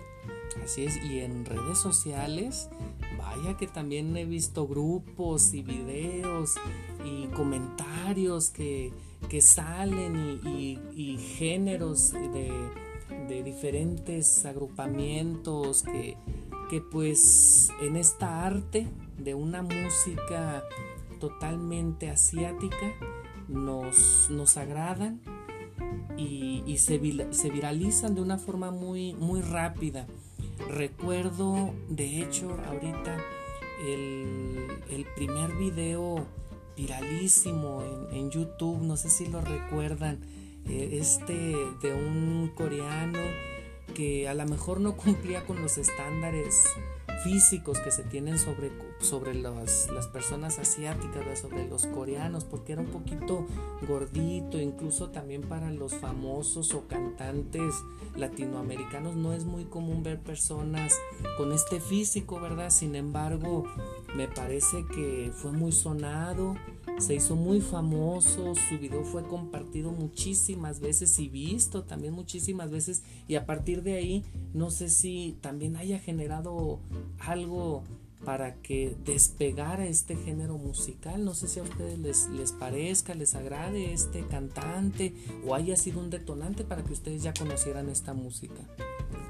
Así 0.62 0.84
es, 0.84 0.96
y 1.04 1.20
en 1.20 1.44
redes 1.44 1.78
sociales, 1.78 2.68
vaya 3.18 3.56
que 3.56 3.66
también 3.66 4.16
he 4.16 4.24
visto 4.24 4.66
grupos 4.66 5.52
y 5.52 5.62
videos 5.62 6.54
y 7.04 7.26
comentarios 7.28 8.50
que, 8.50 8.92
salen 9.40 10.40
y, 10.44 11.18
géneros 11.36 12.12
de, 12.12 12.52
de, 13.28 13.42
diferentes 13.42 14.44
agrupamientos 14.46 15.82
que, 15.82 16.16
que 16.70 16.80
pues 16.80 17.70
en 17.82 17.96
esta 17.96 18.46
arte 18.46 18.86
de 19.18 19.34
una 19.34 19.62
música 19.62 20.62
totalmente 21.18 22.10
asiática 22.10 22.92
nos, 23.48 24.28
nos 24.30 24.56
agradan 24.56 25.20
y, 26.16 26.76
se, 26.78 26.98
viralizan 26.98 28.14
de 28.14 28.20
una 28.20 28.38
forma 28.38 28.70
muy, 28.70 29.14
muy 29.14 29.40
rápida. 29.40 30.06
Recuerdo, 30.68 31.74
de 31.88 32.22
hecho, 32.22 32.58
ahorita 32.66 33.16
el, 33.86 35.06
primer 35.16 35.52
video 35.56 36.26
viralísimo 36.76 37.82
en, 38.12 38.30
YouTube, 38.30 38.80
no 38.82 38.96
sé 38.96 39.10
si 39.10 39.26
lo 39.26 39.40
recuerdan, 39.40 40.20
eh, 40.66 40.98
este 41.00 41.34
de 41.82 41.92
un 41.92 42.50
coreano 42.54 43.18
que 43.94 44.28
a 44.28 44.34
lo 44.34 44.44
mejor 44.46 44.80
no 44.80 44.96
cumplía 44.96 45.44
con 45.44 45.60
los 45.62 45.78
estándares 45.78 46.64
físicos 47.22 47.78
que 47.80 47.90
se 47.90 48.02
tienen 48.02 48.38
sobre, 48.38 48.70
sobre 49.00 49.34
las, 49.34 49.88
personas 50.12 50.58
asiáticas, 50.58 51.40
sobre 51.40 51.68
los 51.68 51.86
coreanos, 51.86 52.44
porque 52.44 52.72
era 52.72 52.82
un 52.82 52.88
poquito 52.88 53.46
gordito, 53.86 54.60
incluso 54.60 55.10
también 55.10 55.42
para 55.42 55.70
los 55.70 55.94
famosos 55.94 56.74
o 56.74 56.86
cantantes 56.86 57.74
latinoamericanos 58.16 59.16
no 59.16 59.32
es 59.32 59.44
muy 59.44 59.64
común 59.64 60.02
ver 60.02 60.20
personas 60.20 60.94
con 61.36 61.52
este 61.52 61.80
físico, 61.80 62.40
¿verdad? 62.40 62.70
Sin 62.70 62.94
embargo, 62.94 63.64
me 64.16 64.28
parece 64.28 64.84
que 64.86 65.32
fue 65.34 65.52
muy 65.52 65.72
sonado, 65.72 66.54
se 66.98 67.14
hizo 67.14 67.36
muy 67.36 67.60
famoso, 67.60 68.54
su 68.54 68.78
video 68.78 69.04
fue 69.04 69.24
compartido 69.24 69.90
muchísimas 69.92 70.80
veces 70.80 71.18
y 71.18 71.28
visto 71.28 71.82
también 71.82 72.14
muchísimas 72.14 72.70
veces 72.70 73.02
y 73.28 73.34
a 73.34 73.46
partir 73.46 73.82
de 73.82 73.94
ahí 73.94 74.24
no 74.52 74.70
sé 74.70 74.88
si 74.88 75.36
también 75.40 75.76
haya 75.76 75.98
generado 75.98 76.80
algo 77.18 77.82
para 78.24 78.54
que 78.54 78.96
despegara 79.04 79.86
este 79.86 80.16
género 80.16 80.56
musical. 80.56 81.24
No 81.24 81.34
sé 81.34 81.46
si 81.46 81.60
a 81.60 81.62
ustedes 81.62 81.98
les, 81.98 82.28
les 82.30 82.52
parezca, 82.52 83.14
les 83.14 83.34
agrade 83.34 83.92
este 83.92 84.26
cantante 84.26 85.14
o 85.46 85.54
haya 85.54 85.76
sido 85.76 86.00
un 86.00 86.10
detonante 86.10 86.64
para 86.64 86.82
que 86.82 86.92
ustedes 86.92 87.22
ya 87.22 87.34
conocieran 87.34 87.88
esta 87.88 88.14
música. 88.14 88.62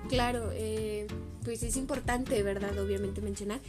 Claro, 0.09 0.51
eh, 0.53 1.07
pues 1.45 1.63
es 1.63 1.77
importante, 1.77 2.43
¿verdad? 2.43 2.79
Obviamente 2.79 3.21
mencionar 3.21 3.61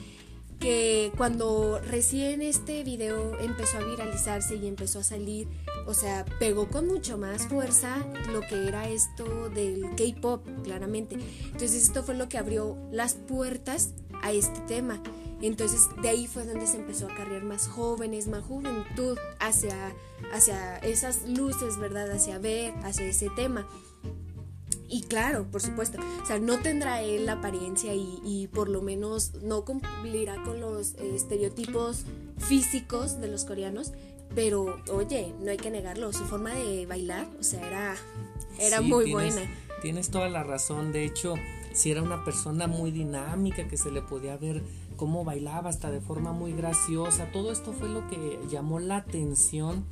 que 0.59 1.11
cuando 1.17 1.79
recién 1.79 2.41
este 2.41 2.83
video 2.83 3.37
empezó 3.39 3.77
a 3.77 3.83
viralizarse 3.83 4.55
y 4.55 4.67
empezó 4.67 4.99
a 4.99 5.03
salir, 5.03 5.47
o 5.85 5.93
sea, 5.93 6.25
pegó 6.39 6.67
con 6.67 6.87
mucho 6.87 7.17
más 7.17 7.47
fuerza 7.47 7.97
lo 8.31 8.41
que 8.41 8.67
era 8.67 8.87
esto 8.87 9.49
del 9.49 9.83
K-pop, 9.95 10.45
claramente. 10.63 11.17
Entonces 11.45 11.83
esto 11.83 12.03
fue 12.03 12.15
lo 12.15 12.29
que 12.29 12.37
abrió 12.37 12.77
las 12.91 13.13
puertas 13.13 13.93
a 14.21 14.31
este 14.31 14.59
tema. 14.61 15.01
Entonces 15.41 15.89
de 16.01 16.09
ahí 16.09 16.27
fue 16.27 16.45
donde 16.45 16.65
se 16.65 16.77
empezó 16.77 17.07
a 17.07 17.15
cargar 17.15 17.43
más 17.43 17.67
jóvenes, 17.67 18.27
más 18.27 18.43
juventud 18.43 19.17
hacia, 19.39 19.93
hacia 20.33 20.77
esas 20.79 21.27
luces, 21.27 21.77
¿verdad? 21.77 22.09
Hacia 22.11 22.39
ver, 22.39 22.73
hacia 22.83 23.05
ese 23.05 23.29
tema. 23.35 23.67
Y 24.87 25.03
claro, 25.03 25.47
por 25.51 25.61
supuesto, 25.61 25.99
o 26.21 26.25
sea, 26.25 26.39
no 26.39 26.59
tendrá 26.59 27.01
él 27.01 27.25
la 27.25 27.33
apariencia 27.33 27.93
y, 27.93 28.47
por 28.53 28.69
lo 28.69 28.81
menos 28.81 29.33
no 29.41 29.65
cumplirá 29.65 30.41
con 30.43 30.59
los 30.59 30.93
eh, 30.95 31.15
estereotipos 31.15 32.05
físicos 32.37 33.19
de 33.19 33.27
los 33.27 33.45
coreanos, 33.45 33.93
pero 34.33 34.77
oye, 34.91 35.33
no 35.41 35.51
hay 35.51 35.57
que 35.57 35.71
negarlo, 35.71 36.11
su 36.13 36.25
forma 36.25 36.53
de 36.53 36.85
bailar, 36.85 37.27
o 37.39 37.43
sea, 37.43 37.65
era, 37.65 37.95
era 38.59 38.81
muy 38.81 39.11
buena. 39.11 39.41
Tienes 39.81 40.09
toda 40.09 40.29
la 40.29 40.43
razón, 40.43 40.91
de 40.91 41.05
hecho, 41.05 41.35
si 41.73 41.91
era 41.91 42.01
una 42.01 42.23
persona 42.23 42.67
muy 42.67 42.91
dinámica, 42.91 43.67
que 43.67 43.77
se 43.77 43.91
le 43.91 44.01
podía 44.01 44.37
ver 44.37 44.63
cómo 44.95 45.23
bailaba 45.23 45.69
hasta 45.69 45.91
de 45.91 45.99
forma 45.99 46.31
muy 46.31 46.53
graciosa, 46.53 47.31
todo 47.31 47.51
esto 47.51 47.73
fue 47.73 47.89
lo 47.89 48.07
que 48.07 48.39
llamó 48.49 48.79
la 48.79 48.97
atención. 48.97 49.85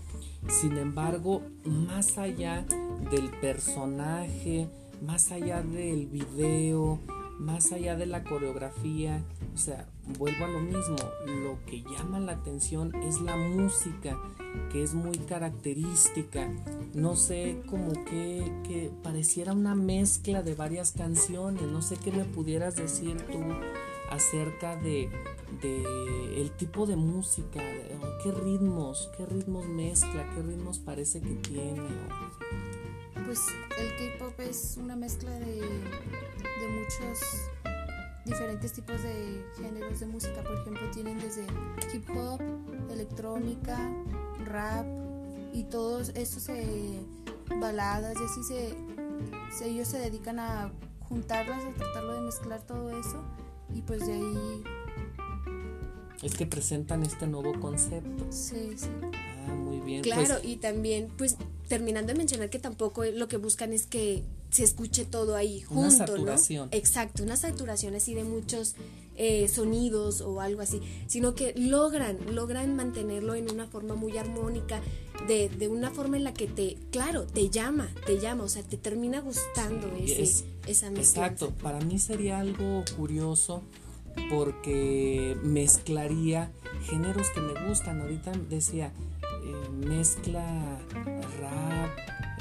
Sin 0.50 0.77
embargo, 0.77 1.41
más 1.63 2.17
allá 2.17 2.65
del 3.12 3.29
personaje, 3.29 4.67
más 5.03 5.31
allá 5.31 5.62
del 5.62 6.07
video, 6.07 7.00
más 7.39 7.72
allá 7.74 7.95
de 7.95 8.05
la 8.05 8.24
coreografía, 8.24 9.22
o 9.53 9.57
sea, 9.57 9.88
vuelvo 10.17 10.45
a 10.45 10.48
lo 10.48 10.60
mismo, 10.60 10.95
lo 11.25 11.57
que 11.65 11.83
llama 11.83 12.19
la 12.19 12.33
atención 12.33 12.95
es 13.03 13.19
la 13.22 13.36
música, 13.36 14.17
que 14.72 14.81
es 14.81 14.93
muy 14.93 15.17
característica. 15.17 16.50
No 16.93 17.15
sé, 17.15 17.62
como 17.69 17.91
que, 18.05 18.51
que 18.63 18.91
pareciera 19.03 19.53
una 19.53 19.75
mezcla 19.75 20.41
de 20.41 20.55
varias 20.55 20.93
canciones, 20.93 21.63
no 21.63 21.81
sé 21.81 21.98
qué 21.98 22.12
me 22.12 22.24
pudieras 22.24 22.75
decir 22.75 23.17
tú 23.31 23.41
acerca 24.10 24.77
de, 24.77 25.10
de 25.62 26.41
el 26.41 26.51
tipo 26.51 26.86
de 26.86 26.95
música, 26.95 27.62
qué 28.24 28.31
ritmos, 28.31 29.10
qué 29.17 29.25
ritmos 29.25 29.67
mezcla, 29.67 30.29
qué 30.33 30.41
ritmos 30.41 30.79
parece 30.79 31.19
que 31.19 31.36
tiene. 31.36 31.89
Pues 33.25 33.39
el 33.77 34.17
K-pop 34.17 34.39
es 34.39 34.77
una 34.77 34.95
mezcla 34.95 35.31
de, 35.31 35.61
de 35.61 36.67
muchos 36.69 37.19
diferentes 38.25 38.73
tipos 38.73 39.01
de 39.01 39.45
géneros 39.57 39.99
de 39.99 40.05
música. 40.07 40.43
Por 40.43 40.59
ejemplo, 40.59 40.89
tienen 40.91 41.19
desde 41.19 41.45
hip 41.93 42.09
hop, 42.15 42.41
electrónica, 42.91 43.77
rap 44.45 44.85
y 45.53 45.63
todos 45.65 46.09
estos 46.15 46.47
baladas 47.59 48.15
y 48.19 48.23
así 48.23 48.43
se, 48.43 49.65
ellos 49.65 49.87
se 49.87 49.99
dedican 49.99 50.39
a 50.39 50.71
juntarlas, 51.01 51.63
a 51.63 51.73
tratarlo 51.73 52.13
de 52.13 52.21
mezclar 52.21 52.61
todo 52.63 52.89
eso 52.89 53.23
y 53.73 53.81
pues 53.81 54.05
de 54.05 54.13
ahí 54.13 54.63
Es 56.21 56.35
que 56.35 56.45
presentan 56.45 57.03
este 57.03 57.27
nuevo 57.27 57.59
concepto. 57.59 58.25
Sí, 58.31 58.73
sí. 58.77 58.87
Ah, 59.47 59.53
muy 59.53 59.79
bien. 59.81 60.01
Claro, 60.01 60.35
y 60.41 60.55
también, 60.57 61.09
pues, 61.17 61.37
terminando 61.77 62.13
de 62.13 62.17
mencionar 62.19 62.49
que 62.51 62.59
tampoco 62.59 63.03
lo 63.03 63.27
que 63.27 63.37
buscan 63.37 63.73
es 63.73 63.87
que 63.87 64.21
se 64.51 64.63
escuche 64.63 65.05
todo 65.05 65.35
ahí 65.35 65.61
junto, 65.61 65.81
Una 65.81 65.89
saturación. 65.91 66.69
¿no? 66.71 66.77
Exacto, 66.77 67.23
una 67.23 67.35
saturación 67.35 67.95
así 67.95 68.13
de 68.13 68.23
muchos 68.23 68.75
eh, 69.15 69.47
sonidos 69.47 70.21
o 70.21 70.39
algo 70.41 70.61
así, 70.61 70.79
sino 71.07 71.33
que 71.33 71.53
logran, 71.57 72.17
logran 72.35 72.75
mantenerlo 72.75 73.33
en 73.33 73.49
una 73.51 73.65
forma 73.65 73.95
muy 73.95 74.17
armónica, 74.19 74.81
de, 75.27 75.49
de 75.49 75.67
una 75.67 75.89
forma 75.89 76.17
en 76.17 76.23
la 76.25 76.33
que 76.33 76.45
te, 76.47 76.77
claro, 76.91 77.25
te 77.25 77.49
llama, 77.49 77.89
te 78.05 78.19
llama, 78.19 78.43
o 78.43 78.49
sea, 78.49 78.61
te 78.61 78.77
termina 78.77 79.19
gustando 79.21 79.87
Sí, 79.97 80.11
ese, 80.11 80.21
es- 80.21 80.43
esa 80.67 80.91
mezcla. 80.91 81.25
Exacto, 81.27 81.51
para 81.63 81.79
mí 81.79 81.97
sería 81.97 82.37
algo 82.39 82.83
curioso 82.95 83.63
porque 84.29 85.35
mezclaría 85.43 86.51
géneros 86.89 87.27
que 87.31 87.41
me 87.41 87.67
gustan. 87.67 88.01
Ahorita 88.01 88.31
decía, 88.49 88.91
mezcla 89.71 90.79
rap, 91.39 91.89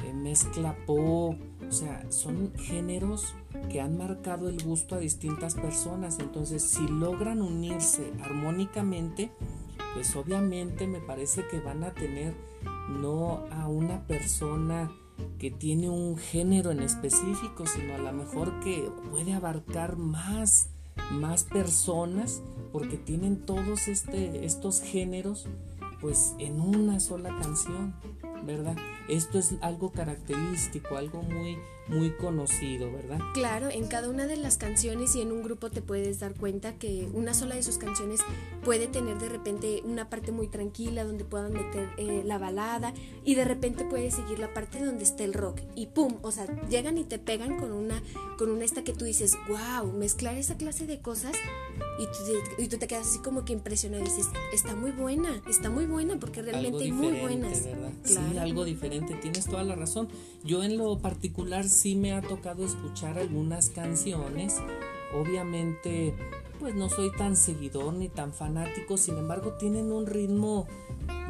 eh, 0.05 0.13
mezcla 0.13 0.77
pop, 0.87 1.37
o 1.69 1.73
sea, 1.73 2.05
son 2.11 2.53
géneros 2.57 3.35
que 3.71 3.81
han 3.81 3.97
marcado 3.97 4.49
el 4.49 4.63
gusto 4.63 4.95
a 4.95 4.99
distintas 4.99 5.55
personas. 5.55 6.19
Entonces, 6.19 6.63
si 6.63 6.87
logran 6.87 7.43
unirse 7.43 8.13
armónicamente, 8.23 9.31
pues 9.95 10.15
obviamente 10.17 10.87
me 10.87 11.01
parece 11.01 11.47
que 11.51 11.61
van 11.61 11.85
a 11.85 11.93
tener 11.93 12.35
no 13.01 13.45
a 13.51 13.69
una 13.69 14.07
persona 14.07 14.91
que 15.39 15.51
tiene 15.51 15.89
un 15.89 16.17
género 16.17 16.71
en 16.71 16.81
específico, 16.81 17.67
sino 17.67 17.95
a 17.95 17.99
lo 17.99 18.13
mejor 18.13 18.61
que 18.61 18.91
puede 19.11 19.35
abarcar 19.35 19.97
más, 19.97 20.71
más 21.11 21.45
personas 21.45 22.43
porque 22.73 22.97
tienen 22.97 23.45
todos 23.45 23.89
este, 23.89 24.45
estos 24.45 24.81
géneros 24.81 25.47
pues 26.03 26.35
en 26.41 26.61
una 26.61 26.99
sola 26.99 27.31
canción, 27.41 27.95
¿verdad? 28.45 28.77
Esto 29.09 29.39
es 29.39 29.55
algo 29.61 29.93
característico, 29.93 30.97
algo 30.97 31.23
muy, 31.23 31.57
muy 31.87 32.11
conocido, 32.11 32.91
¿verdad? 32.91 33.21
Claro, 33.35 33.69
en 33.71 33.87
cada 33.87 34.11
una 34.11 34.27
de 34.27 34.37
las 34.37 34.57
canciones 34.57 35.15
y 35.15 35.21
en 35.21 35.31
un 35.31 35.45
grupo 35.45 35.71
te 35.71 35.81
puedes 35.81 36.19
dar 36.19 36.35
cuenta 36.35 36.75
que 36.75 37.09
una 37.15 37.35
sola 37.35 37.55
de 37.55 37.63
sus 37.63 37.79
canciones 37.79 38.21
puede 38.65 38.89
tener 38.89 39.19
de 39.19 39.29
repente 39.29 39.81
una 39.85 40.11
parte 40.11 40.33
muy 40.33 40.49
tranquila 40.49 41.05
donde 41.05 41.25
puedan 41.25 41.53
meter 41.53 41.89
eh, 41.97 42.23
la 42.25 42.39
balada 42.39 42.93
y 43.25 43.37
de 43.37 43.45
repente 43.45 43.85
puede 43.85 44.11
seguir 44.11 44.41
la 44.41 44.53
parte 44.53 44.85
donde 44.85 45.05
está 45.05 45.23
el 45.23 45.35
rock 45.35 45.61
y 45.77 45.87
pum, 45.87 46.17
o 46.23 46.33
sea, 46.33 46.47
llegan 46.69 46.99
y 46.99 47.05
te 47.05 47.21
pegan 47.21 47.61
con 47.61 47.73
una 47.73 48.03
con 48.39 48.51
una 48.51 48.65
esta 48.65 48.83
que 48.83 48.93
tú 48.93 49.05
dices, 49.05 49.37
wow, 49.49 49.93
mezclar 49.93 50.37
esa 50.37 50.57
clase 50.57 50.87
de 50.87 51.01
cosas 51.01 51.37
y 52.03 52.07
tú, 52.07 52.13
te- 52.57 52.63
y 52.63 52.69
tú 52.69 52.79
te 52.79 52.87
quedas 52.89 53.07
así 53.07 53.19
como 53.21 53.45
que 53.45 53.53
impresionado 53.53 54.03
y 54.03 54.07
dices, 54.09 54.27
está 54.53 54.75
muy 54.75 54.91
buena, 54.91 55.41
está 55.49 55.71
muy 55.71 55.87
buena 55.87 56.19
porque 56.19 56.43
realmente 56.43 56.85
hay 56.85 56.93
muy 56.93 57.13
buenas. 57.21 57.65
¿verdad? 57.65 57.93
Sí, 58.05 58.15
Claro. 58.15 58.41
algo 58.41 58.65
diferente, 58.65 59.15
tienes 59.23 59.45
toda 59.47 59.63
la 59.65 59.75
razón. 59.77 60.09
Yo 60.45 60.63
en 60.63 60.77
lo 60.79 60.99
particular 60.99 61.69
sí 61.69 61.95
me 61.95 62.13
ha 62.13 62.21
tocado 62.23 62.65
escuchar 62.65 63.19
algunas 63.19 63.71
canciones. 63.71 64.57
Obviamente, 65.15 66.15
pues 66.59 66.75
no 66.75 66.89
soy 66.89 67.11
tan 67.13 67.37
seguidor 67.37 67.93
ni 67.95 68.09
tan 68.09 68.33
fanático, 68.33 68.97
sin 68.97 69.19
embargo, 69.19 69.53
tienen 69.59 69.93
un 69.93 70.07
ritmo, 70.07 70.67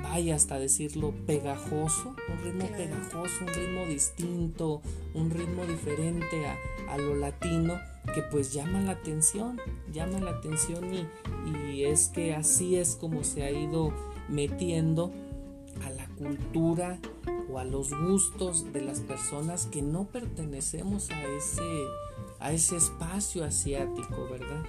vaya 0.02 0.34
hasta 0.34 0.58
decirlo, 0.58 1.14
pegajoso, 1.26 2.14
un 2.28 2.44
ritmo 2.44 2.66
Claro. 2.68 2.76
pegajoso, 2.76 3.34
un 3.42 3.48
ritmo 3.48 3.86
distinto, 3.86 4.82
un 5.14 5.30
ritmo 5.30 5.64
diferente 5.64 6.46
a, 6.46 6.56
a 6.92 6.98
lo 6.98 7.14
latino 7.14 7.78
que 8.14 8.22
pues 8.22 8.52
llama 8.52 8.80
la 8.82 8.92
atención, 8.92 9.60
llama 9.92 10.18
la 10.20 10.32
atención 10.32 10.84
y, 10.92 11.06
y 11.72 11.84
es 11.84 12.08
que 12.08 12.34
así 12.34 12.76
es 12.76 12.96
como 12.96 13.24
se 13.24 13.44
ha 13.44 13.50
ido 13.50 13.92
metiendo 14.28 15.12
a 15.84 15.90
la 15.90 16.06
cultura 16.16 16.98
o 17.50 17.58
a 17.58 17.64
los 17.64 17.90
gustos 17.94 18.72
de 18.72 18.80
las 18.82 19.00
personas 19.00 19.66
que 19.66 19.82
no 19.82 20.04
pertenecemos 20.04 21.10
a 21.10 21.22
ese 21.24 21.62
a 22.40 22.52
ese 22.52 22.76
espacio 22.76 23.44
asiático, 23.44 24.26
¿verdad? 24.28 24.64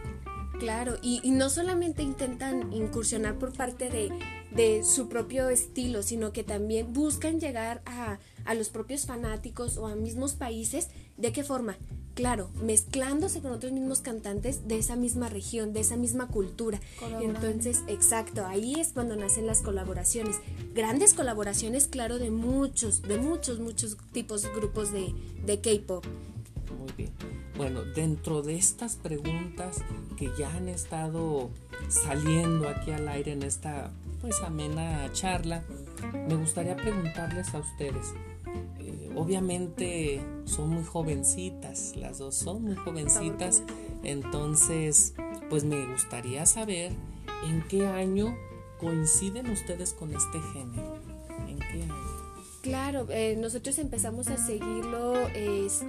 Claro, 0.63 0.95
y, 1.02 1.19
y 1.23 1.32
no 1.32 1.49
solamente 1.49 2.04
intentan 2.04 2.71
incursionar 2.71 3.38
por 3.38 3.52
parte 3.52 3.89
de, 3.89 4.10
de 4.56 4.82
su 4.86 5.10
propio 5.10 5.49
estilo, 5.49 6.02
sino 6.04 6.32
que 6.32 6.45
también 6.45 6.93
buscan 6.93 7.41
llegar 7.41 7.82
a, 7.86 8.19
a 8.45 8.54
los 8.54 8.69
propios 8.69 9.06
fanáticos 9.06 9.76
o 9.76 9.88
a 9.88 9.95
mismos 9.95 10.36
países. 10.36 10.88
¿De 11.17 11.34
qué 11.34 11.43
forma? 11.43 11.78
Claro, 12.13 12.49
mezclándose 12.62 13.41
con 13.41 13.52
otros 13.52 13.73
mismos 13.73 13.99
cantantes 13.99 14.65
de 14.65 14.78
esa 14.78 14.95
misma 14.95 15.28
región, 15.28 15.73
de 15.73 15.82
esa 15.82 15.97
misma 15.97 16.30
cultura. 16.30 16.80
Entonces, 17.21 17.82
exacto, 17.88 18.45
ahí 18.45 18.76
es 18.80 18.93
cuando 18.93 19.17
nacen 19.17 19.45
las 19.45 19.62
colaboraciones. 19.62 20.38
Grandes 20.73 21.13
colaboraciones, 21.13 21.88
claro, 21.88 22.19
de 22.19 22.32
muchos, 22.32 23.02
de 23.02 23.17
muchos, 23.17 23.60
muchos 23.60 23.97
tipos, 24.13 24.45
grupos 24.56 24.93
de, 24.93 25.13
de 25.45 25.60
K-Pop. 25.60 26.06
Muy 26.80 26.93
bien. 26.95 27.33
Bueno, 27.56 27.84
dentro 27.84 28.42
de 28.42 28.56
estas 28.56 28.96
preguntas 28.96 29.82
que 30.18 30.32
ya 30.38 30.54
han 30.56 30.70
estado 30.70 31.50
saliendo 31.88 32.68
aquí 32.68 32.92
al 32.92 33.08
aire 33.08 33.34
en 33.34 33.44
esta 33.44 33.92
pues 34.22 34.42
amena 34.42 35.12
charla, 35.13 35.63
me 36.28 36.36
gustaría 36.36 36.76
preguntarles 36.76 37.54
a 37.54 37.60
ustedes. 37.60 38.13
eh, 38.80 39.12
obviamente 39.16 40.22
son 40.46 40.70
muy 40.70 40.84
jovencitas, 40.84 41.96
las 41.96 42.18
dos 42.20 42.36
son 42.36 42.63
muy 42.63 42.76
jovencitas, 42.76 43.63
entonces 44.04 45.13
pues 45.50 45.63
me 45.63 45.86
gustaría 45.86 46.46
saber 46.46 46.92
en 47.48 47.63
qué 47.68 47.86
año 47.86 48.36
coinciden 48.80 49.50
ustedes 49.50 49.94
con 49.94 50.16
este 50.16 50.39
género. 50.54 50.98
¿En 51.48 51.60
qué 51.60 51.84
año? 51.84 51.96
Claro, 52.62 53.08
eh, 53.10 53.36
nosotros 53.38 53.78
empezamos 53.78 54.30
a 54.30 54.38
seguirlo 54.38 55.28
es, 55.30 55.84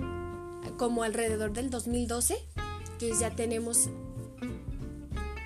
como 0.77 1.03
alrededor 1.03 1.53
del 1.53 1.71
2012, 1.71 2.37
entonces 2.93 3.19
ya 3.21 3.31
tenemos, 3.31 3.89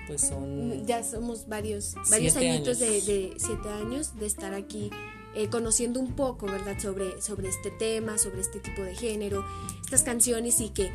Pues 0.07 0.21
son 0.21 0.85
ya 0.85 1.03
somos 1.03 1.47
varios, 1.47 1.95
varios 2.09 2.35
añitos 2.35 2.79
de 2.79 3.33
siete 3.37 3.69
años 3.69 4.17
de 4.19 4.25
estar 4.25 4.53
aquí 4.53 4.89
eh, 5.35 5.47
conociendo 5.47 5.99
un 5.99 6.13
poco, 6.13 6.47
¿verdad? 6.47 6.79
Sobre, 6.79 7.21
sobre 7.21 7.49
este 7.49 7.69
tema, 7.69 8.17
sobre 8.17 8.41
este 8.41 8.59
tipo 8.59 8.81
de 8.81 8.95
género, 8.95 9.45
estas 9.83 10.01
canciones 10.01 10.59
y 10.59 10.69
que, 10.69 10.91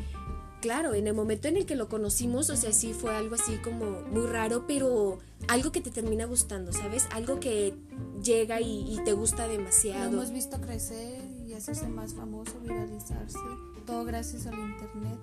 claro, 0.65 0.95
en 0.95 1.07
el 1.07 1.13
momento 1.13 1.47
en 1.47 1.59
el 1.59 1.67
que 1.67 1.77
lo 1.77 1.91
conocimos, 1.91 2.49
o 2.49 2.57
sea, 2.57 2.73
sí 2.73 2.95
fue 2.95 3.15
algo 3.15 3.35
así 3.35 3.57
como 3.59 4.01
muy 4.11 4.27
raro, 4.27 4.65
pero 4.67 5.19
algo 5.47 5.73
que 5.73 5.83
te 5.83 5.91
termina 5.91 6.25
gustando, 6.25 6.73
¿sabes? 6.73 7.07
Algo 7.13 7.39
que 7.39 7.75
llega 8.23 8.63
y, 8.63 8.95
y 8.95 8.99
te 9.05 9.13
gusta 9.13 9.47
Lo 9.47 9.53
demasiado. 9.53 10.11
hemos 10.11 10.31
visto 10.33 10.59
crecer 10.63 11.21
y 11.47 11.53
hacerse 11.53 11.87
más 11.87 12.15
famoso, 12.15 12.59
viralizarse. 12.63 13.37
Todo 13.85 14.07
gracias 14.07 14.47
al 14.47 14.55
internet. 14.55 15.19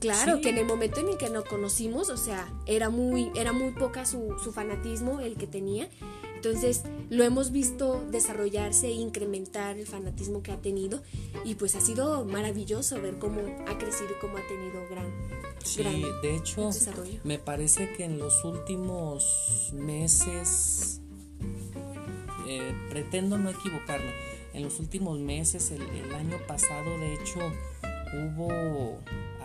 Claro, 0.00 0.36
Sí. 0.36 0.40
que 0.42 0.48
en 0.50 0.58
el 0.58 0.66
momento 0.66 1.00
en 1.00 1.08
el 1.08 1.16
que 1.16 1.30
nos 1.30 1.44
conocimos, 1.44 2.10
o 2.10 2.16
sea, 2.16 2.52
era 2.66 2.90
muy, 2.90 3.30
era 3.34 3.52
muy 3.52 3.72
poca 3.72 4.04
su, 4.06 4.36
su 4.42 4.52
fanatismo 4.52 5.20
el 5.20 5.36
que 5.36 5.46
tenía. 5.46 5.88
Entonces 6.34 6.82
lo 7.08 7.24
hemos 7.24 7.50
visto 7.50 8.04
desarrollarse 8.10 8.88
e 8.88 8.92
incrementar 8.92 9.78
el 9.78 9.86
fanatismo 9.86 10.42
que 10.42 10.52
ha 10.52 10.60
tenido 10.60 11.02
y 11.44 11.54
pues 11.54 11.74
ha 11.74 11.80
sido 11.80 12.24
maravilloso 12.24 13.00
ver 13.00 13.18
cómo 13.18 13.40
ha 13.66 13.78
crecido 13.78 14.10
y 14.10 14.20
cómo 14.20 14.36
ha 14.36 14.46
tenido 14.46 14.86
gran, 14.90 15.06
Sí, 15.64 15.82
gran 15.82 16.00
de 16.22 16.36
hecho, 16.36 16.66
desarrollo. 16.66 17.20
me 17.24 17.38
parece 17.38 17.90
que 17.94 18.04
en 18.04 18.18
los 18.18 18.44
últimos 18.44 19.72
meses, 19.72 21.00
eh, 22.46 22.72
pretendo 22.90 23.38
no 23.38 23.50
equivocarme, 23.50 24.12
en 24.52 24.62
los 24.62 24.78
últimos 24.78 25.18
meses, 25.18 25.70
el, 25.72 25.82
el 25.82 26.14
año 26.14 26.36
pasado, 26.46 26.90
de 26.98 27.14
hecho, 27.14 27.40
hubo 28.14 28.98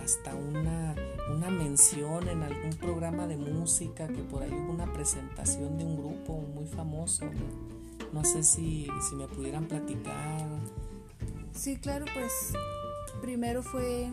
hasta 0.03 0.35
una, 0.35 0.95
una 1.35 1.49
mención 1.49 2.27
en 2.27 2.43
algún 2.43 2.71
programa 2.71 3.27
de 3.27 3.37
música 3.37 4.07
que 4.07 4.23
por 4.23 4.43
ahí 4.43 4.51
hubo 4.51 4.73
una 4.73 4.91
presentación 4.91 5.77
de 5.77 5.85
un 5.85 5.97
grupo 5.97 6.41
muy 6.53 6.65
famoso. 6.65 7.25
No, 8.11 8.23
sé 8.25 8.43
si, 8.43 8.87
si 9.09 9.15
me 9.15 9.27
pudieran 9.27 9.65
platicar. 9.65 10.47
Sí, 11.53 11.77
claro, 11.77 12.05
pues 12.13 12.53
primero 13.21 13.63
fue, 13.63 14.09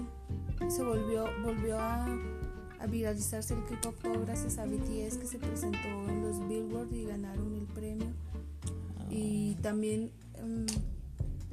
se 0.68 0.82
volvió, 0.82 1.26
volvió 1.42 1.78
a, 1.78 2.06
a 2.78 2.86
viralizarse 2.86 3.54
el 3.54 3.64
K-pop 3.64 3.94
gracias 4.24 4.58
a 4.58 4.66
BTS 4.66 5.18
que 5.18 5.26
se 5.26 5.38
presentó 5.38 5.88
en 6.08 6.22
los 6.22 6.48
Billboard 6.48 6.92
y 6.92 7.04
ganaron 7.06 7.54
el 7.54 7.66
premio. 7.74 8.06
Y 9.10 9.54
también 9.62 10.12
em, 10.34 10.66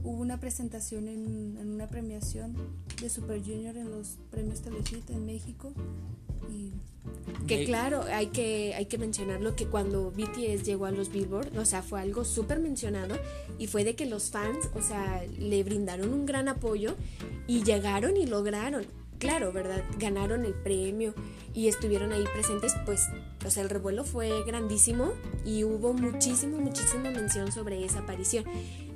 hubo 0.05 0.21
una 0.21 0.39
presentación 0.39 1.07
en, 1.07 1.57
en 1.59 1.69
una 1.69 1.87
premiación 1.87 2.55
de 3.01 3.09
Super 3.09 3.41
Junior 3.43 3.75
en 3.75 3.91
los 3.91 4.17
premios 4.29 4.61
Telehit 4.61 5.09
en 5.09 5.25
México. 5.25 5.73
Y 6.49 6.71
Que 7.47 7.65
claro, 7.65 8.03
hay 8.03 8.27
que, 8.27 8.73
hay 8.75 8.85
que 8.85 8.97
mencionarlo 8.99 9.55
que 9.55 9.65
cuando 9.65 10.11
BTS 10.11 10.63
llegó 10.63 10.85
a 10.85 10.91
los 10.91 11.11
Billboard, 11.11 11.57
o 11.57 11.65
sea, 11.65 11.81
fue 11.81 11.99
algo 12.01 12.23
súper 12.23 12.59
mencionado 12.59 13.15
y 13.57 13.67
fue 13.67 13.83
de 13.83 13.95
que 13.95 14.05
los 14.05 14.29
fans, 14.29 14.69
o 14.75 14.81
sea, 14.81 15.23
le 15.39 15.63
brindaron 15.63 16.13
un 16.13 16.25
gran 16.25 16.47
apoyo 16.47 16.95
y 17.47 17.63
llegaron 17.63 18.15
y 18.15 18.27
lograron, 18.27 18.85
claro, 19.19 19.51
¿verdad? 19.51 19.83
Ganaron 19.97 20.45
el 20.45 20.53
premio 20.53 21.13
y 21.53 21.67
estuvieron 21.67 22.11
ahí 22.11 22.23
presentes, 22.33 22.75
pues 22.85 23.07
o 23.45 23.49
sea, 23.49 23.63
el 23.63 23.69
revuelo 23.69 24.03
fue 24.03 24.43
grandísimo 24.45 25.13
y 25.45 25.63
hubo 25.63 25.93
muchísima, 25.93 26.57
muchísima 26.57 27.11
mención 27.11 27.51
sobre 27.51 27.83
esa 27.85 27.99
aparición. 27.99 28.45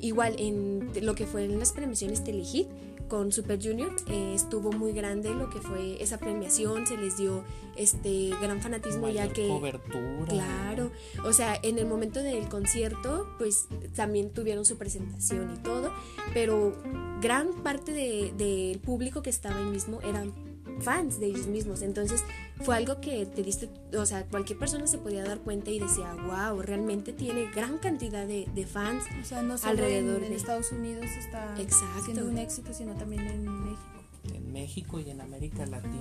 Igual 0.01 0.35
en 0.39 0.91
lo 1.01 1.15
que 1.15 1.25
fue 1.25 1.45
en 1.45 1.59
las 1.59 1.71
premiaciones 1.71 2.23
Telehit 2.23 2.67
con 3.09 3.31
Super 3.31 3.61
Junior 3.61 3.91
eh, 4.07 4.33
estuvo 4.35 4.71
muy 4.71 4.93
grande 4.93 5.33
lo 5.33 5.49
que 5.49 5.59
fue 5.59 6.01
esa 6.01 6.17
premiación, 6.17 6.87
se 6.87 6.95
les 6.95 7.17
dio 7.17 7.43
este 7.75 8.29
gran 8.41 8.61
fanatismo 8.61 9.09
ya 9.09 9.27
que 9.33 9.47
cobertura. 9.47 10.27
Claro, 10.27 10.91
o 11.25 11.33
sea, 11.33 11.59
en 11.61 11.77
el 11.79 11.85
momento 11.85 12.21
del 12.21 12.47
concierto 12.47 13.27
pues 13.37 13.67
también 13.95 14.29
tuvieron 14.29 14.63
su 14.63 14.77
presentación 14.77 15.55
y 15.55 15.57
todo, 15.57 15.91
pero 16.33 16.73
gran 17.21 17.51
parte 17.63 17.91
del 17.91 18.37
de, 18.37 18.79
público 18.85 19.21
que 19.21 19.29
estaba 19.29 19.57
ahí 19.57 19.65
mismo 19.65 19.99
eran 20.01 20.48
fans 20.81 21.19
de 21.19 21.27
ellos 21.27 21.47
mismos. 21.47 21.81
Entonces 21.81 22.23
fue 22.61 22.75
algo 22.75 22.99
que 23.01 23.25
te 23.25 23.43
diste, 23.43 23.69
o 23.97 24.05
sea, 24.05 24.25
cualquier 24.25 24.59
persona 24.59 24.87
se 24.87 24.97
podía 24.97 25.23
dar 25.23 25.39
cuenta 25.39 25.71
y 25.71 25.79
decía, 25.79 26.15
wow, 26.15 26.61
realmente 26.61 27.13
tiene 27.13 27.49
gran 27.51 27.77
cantidad 27.77 28.25
de, 28.25 28.45
fans 28.65 29.03
o 29.21 29.25
sea, 29.25 29.41
no 29.41 29.57
solo 29.57 29.71
alrededor 29.71 30.23
en, 30.23 30.33
Estados 30.33 30.71
Unidos 30.71 31.05
está 31.17 31.55
siendo 32.03 32.25
un 32.25 32.37
éxito, 32.37 32.73
sino 32.73 32.93
también 32.93 33.27
en 33.27 33.45
México. 33.45 33.99
En 34.33 34.51
México 34.51 34.99
y 34.99 35.09
en 35.09 35.21
América 35.21 35.65
Latina. 35.65 35.95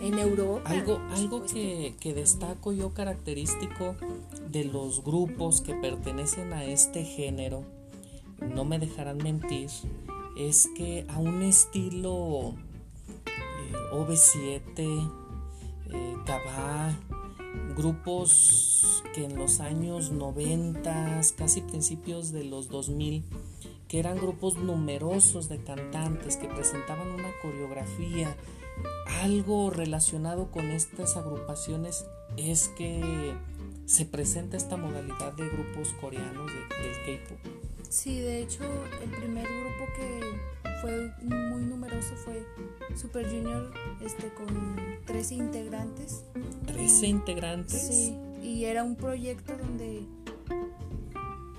En 0.00 0.18
Europa. 0.18 0.68
Algo, 0.68 1.00
algo 1.10 1.44
que, 1.44 1.94
que 2.00 2.14
destaco 2.14 2.72
yo 2.72 2.94
característico 2.94 3.96
de 4.50 4.64
los 4.64 5.04
grupos 5.04 5.60
que 5.60 5.74
pertenecen 5.74 6.52
a 6.52 6.64
este 6.64 7.04
género, 7.04 7.64
no 8.54 8.64
me 8.64 8.78
dejarán 8.78 9.18
mentir, 9.18 9.68
es 10.36 10.68
que 10.74 11.04
a 11.08 11.18
un 11.18 11.42
estilo 11.42 12.54
OV7, 13.92 15.10
eh, 15.90 16.16
grupos 17.76 19.02
que 19.14 19.24
en 19.24 19.36
los 19.36 19.60
años 19.60 20.10
90, 20.10 21.20
casi 21.36 21.62
principios 21.62 22.32
de 22.32 22.44
los 22.44 22.68
2000, 22.68 23.24
que 23.88 23.98
eran 23.98 24.18
grupos 24.18 24.56
numerosos 24.56 25.48
de 25.48 25.62
cantantes 25.62 26.36
que 26.36 26.46
presentaban 26.48 27.08
una 27.08 27.30
coreografía, 27.42 28.36
algo 29.22 29.70
relacionado 29.70 30.50
con 30.50 30.70
estas 30.70 31.16
agrupaciones 31.16 32.06
es 32.36 32.68
que 32.68 33.34
se 33.86 34.06
presenta 34.06 34.56
esta 34.56 34.76
modalidad 34.76 35.32
de 35.32 35.48
grupos 35.48 35.88
coreanos 36.00 36.50
del 36.52 37.18
K-pop. 37.18 37.69
Sí, 37.90 38.20
de 38.20 38.42
hecho, 38.42 38.62
el 39.02 39.10
primer 39.10 39.44
grupo 39.44 39.92
que 39.96 40.20
fue 40.80 41.12
muy 41.24 41.62
numeroso, 41.62 42.14
fue 42.24 42.46
Super 42.94 43.28
Junior 43.28 43.72
este, 44.00 44.28
con 44.28 44.46
13 45.06 45.34
integrantes. 45.34 46.22
¿13 46.66 47.08
integrantes? 47.08 47.82
Sí, 47.82 48.16
y 48.40 48.64
era 48.66 48.84
un 48.84 48.94
proyecto 48.94 49.56
donde 49.56 50.06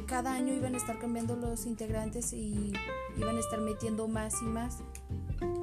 cada 0.07 0.33
año 0.33 0.53
iban 0.53 0.73
a 0.73 0.77
estar 0.77 0.99
cambiando 0.99 1.35
los 1.35 1.65
integrantes 1.65 2.31
y 2.31 2.71
iban 3.17 3.35
a 3.35 3.39
estar 3.41 3.59
metiendo 3.59 4.07
más 4.07 4.41
y 4.41 4.45
más, 4.45 4.77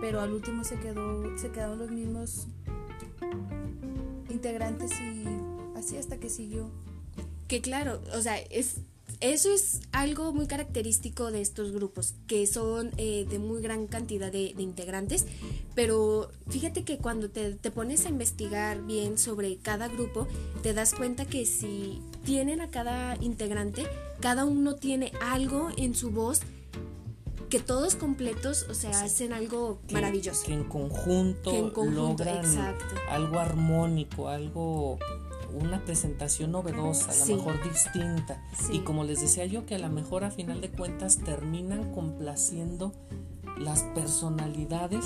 pero 0.02 0.20
al 0.20 0.32
último 0.32 0.64
se 0.64 0.78
quedó 0.78 1.36
se 1.38 1.50
quedaron 1.50 1.78
los 1.78 1.90
mismos 1.90 2.46
integrantes 4.28 4.90
y 5.00 5.24
así 5.78 5.96
hasta 5.96 6.18
que 6.18 6.28
siguió. 6.28 6.70
Que 7.46 7.62
claro, 7.62 8.02
o 8.14 8.20
sea, 8.20 8.36
es 8.36 8.82
eso 9.20 9.52
es 9.52 9.80
algo 9.92 10.32
muy 10.32 10.46
característico 10.46 11.30
de 11.30 11.40
estos 11.40 11.72
grupos, 11.72 12.14
que 12.26 12.46
son 12.46 12.90
eh, 12.96 13.26
de 13.28 13.38
muy 13.38 13.60
gran 13.60 13.86
cantidad 13.86 14.30
de, 14.30 14.54
integrantes, 14.58 15.26
pero 15.74 16.30
fíjate 16.48 16.84
que 16.84 16.98
cuando 16.98 17.30
te, 17.30 17.54
te, 17.54 17.70
pones 17.70 18.06
a 18.06 18.10
investigar 18.10 18.82
bien 18.82 19.18
sobre 19.18 19.56
cada 19.56 19.88
grupo, 19.88 20.26
te 20.62 20.72
das 20.72 20.94
cuenta 20.94 21.24
que 21.24 21.46
si 21.46 22.00
tienen 22.24 22.60
a 22.60 22.68
cada 22.68 23.16
integrante, 23.20 23.86
cada 24.20 24.44
uno 24.44 24.76
tiene 24.76 25.12
algo 25.20 25.70
en 25.76 25.94
su 25.94 26.10
voz 26.10 26.40
que 27.48 27.60
todos 27.60 27.94
completos, 27.94 28.66
o 28.70 28.74
sea, 28.74 28.90
hacen 28.90 29.32
algo 29.32 29.80
maravilloso. 29.90 30.44
Que 30.44 30.52
en 30.52 30.64
conjunto, 30.64 31.50
que 31.50 31.58
en 31.58 31.70
conjunto 31.70 32.24
logran 32.24 32.44
algo 33.08 33.38
armónico, 33.38 34.28
algo 34.28 34.98
una 35.54 35.84
presentación 35.84 36.52
novedosa, 36.52 37.10
a 37.10 37.26
lo 37.26 37.36
mejor 37.36 37.62
distinta. 37.62 38.42
Y 38.70 38.80
como 38.80 39.04
les 39.04 39.20
decía 39.20 39.46
yo, 39.46 39.66
que 39.66 39.74
a 39.74 39.78
lo 39.78 39.88
mejor 39.88 40.24
a 40.24 40.30
final 40.30 40.60
de 40.60 40.70
cuentas 40.70 41.18
terminan 41.18 41.92
complaciendo 41.92 42.92
las 43.58 43.82
personalidades 43.94 45.04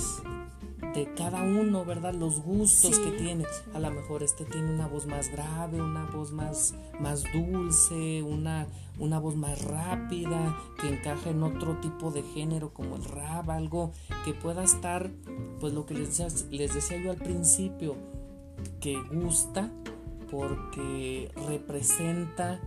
de 0.94 1.14
cada 1.14 1.42
uno, 1.42 1.84
¿verdad? 1.84 2.12
Los 2.14 2.40
gustos 2.40 2.98
que 2.98 3.12
tiene. 3.12 3.44
A 3.72 3.78
lo 3.78 3.90
mejor 3.90 4.22
este 4.22 4.44
tiene 4.44 4.74
una 4.74 4.86
voz 4.86 5.06
más 5.06 5.30
grave, 5.30 5.80
una 5.80 6.04
voz 6.06 6.32
más, 6.32 6.74
más 7.00 7.24
dulce, 7.32 8.22
una, 8.22 8.66
una 8.98 9.18
voz 9.18 9.36
más 9.36 9.62
rápida, 9.62 10.56
que 10.80 10.88
encaja 10.88 11.30
en 11.30 11.42
otro 11.42 11.78
tipo 11.80 12.10
de 12.10 12.22
género 12.22 12.74
como 12.74 12.96
el 12.96 13.04
rap, 13.04 13.48
algo 13.48 13.92
que 14.24 14.34
pueda 14.34 14.64
estar, 14.64 15.10
pues 15.60 15.72
lo 15.72 15.86
que 15.86 15.94
les 15.94 16.08
decía, 16.18 16.28
les 16.50 16.74
decía 16.74 17.02
yo 17.02 17.10
al 17.10 17.18
principio, 17.18 17.96
que 18.80 19.00
gusta 19.12 19.70
porque 20.32 21.30
representa 21.46 22.58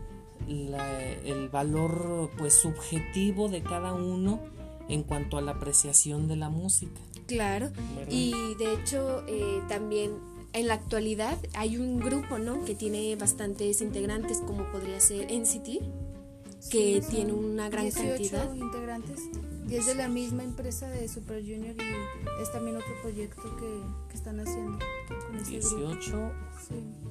el 0.47 1.49
valor 1.49 2.29
pues 2.37 2.53
subjetivo 2.53 3.49
de 3.49 3.63
cada 3.63 3.93
uno 3.93 4.39
en 4.87 5.01
cuanto 5.01 5.39
a 5.39 5.41
la 5.41 5.53
apreciación 5.53 6.27
de 6.27 6.35
la 6.35 6.49
música. 6.49 7.01
Claro, 7.25 7.71
y 8.07 8.33
de 8.59 8.73
hecho 8.73 9.23
eh, 9.27 9.63
también 9.67 10.11
en 10.53 10.67
la 10.67 10.75
actualidad 10.75 11.39
hay 11.55 11.77
un 11.77 11.99
grupo, 11.99 12.37
¿no? 12.37 12.63
Que 12.65 12.75
tiene 12.75 13.15
bastantes 13.15 13.81
integrantes, 13.81 14.41
como 14.45 14.71
podría 14.71 14.99
ser 14.99 15.31
NCT, 15.31 16.69
que 16.69 17.03
tiene 17.09 17.33
una 17.33 17.67
gran 17.69 17.85
18 17.85 18.09
cantidad. 18.11 18.55
integrantes. 18.55 19.21
Y 19.67 19.75
es 19.75 19.87
de 19.87 19.95
la 19.95 20.07
misma 20.07 20.43
empresa 20.43 20.87
de 20.89 21.07
Super 21.07 21.41
Junior 21.41 21.75
y 21.75 22.41
es 22.41 22.51
también 22.51 22.77
otro 22.77 22.93
proyecto 23.01 23.41
que, 23.57 23.81
que 24.09 24.15
están 24.15 24.39
haciendo. 24.39 24.77
Con 25.07 25.43
18 25.43 26.31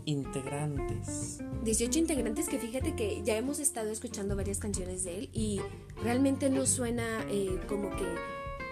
integrantes. 0.05 1.41
18 1.65 1.99
integrantes 1.99 2.49
que 2.49 2.59
fíjate 2.59 2.95
que 2.95 3.23
ya 3.25 3.37
hemos 3.37 3.59
estado 3.59 3.91
escuchando 3.91 4.37
varias 4.37 4.59
canciones 4.59 5.05
de 5.05 5.19
él 5.19 5.31
y 5.33 5.61
realmente 6.03 6.51
no 6.51 6.67
suena 6.67 7.25
eh, 7.29 7.59
como 7.69 7.91
que 7.91 8.05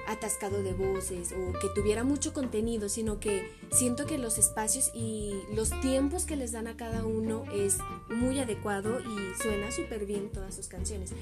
atascado 0.06 0.62
de 0.62 0.72
voces 0.72 1.32
o 1.32 1.58
que 1.58 1.68
tuviera 1.74 2.04
mucho 2.04 2.32
contenido, 2.32 2.88
sino 2.88 3.20
que 3.20 3.50
siento 3.70 4.06
que 4.06 4.18
los 4.18 4.38
espacios 4.38 4.90
y 4.94 5.32
los 5.54 5.70
tiempos 5.80 6.24
que 6.24 6.36
les 6.36 6.52
dan 6.52 6.66
a 6.66 6.76
cada 6.76 7.04
uno 7.04 7.44
es 7.52 7.78
muy 8.08 8.38
adecuado 8.38 9.00
y 9.00 9.42
suena 9.42 9.70
súper 9.70 10.06
bien 10.06 10.30
todas 10.30 10.54
sus 10.54 10.68
canciones. 10.68 11.12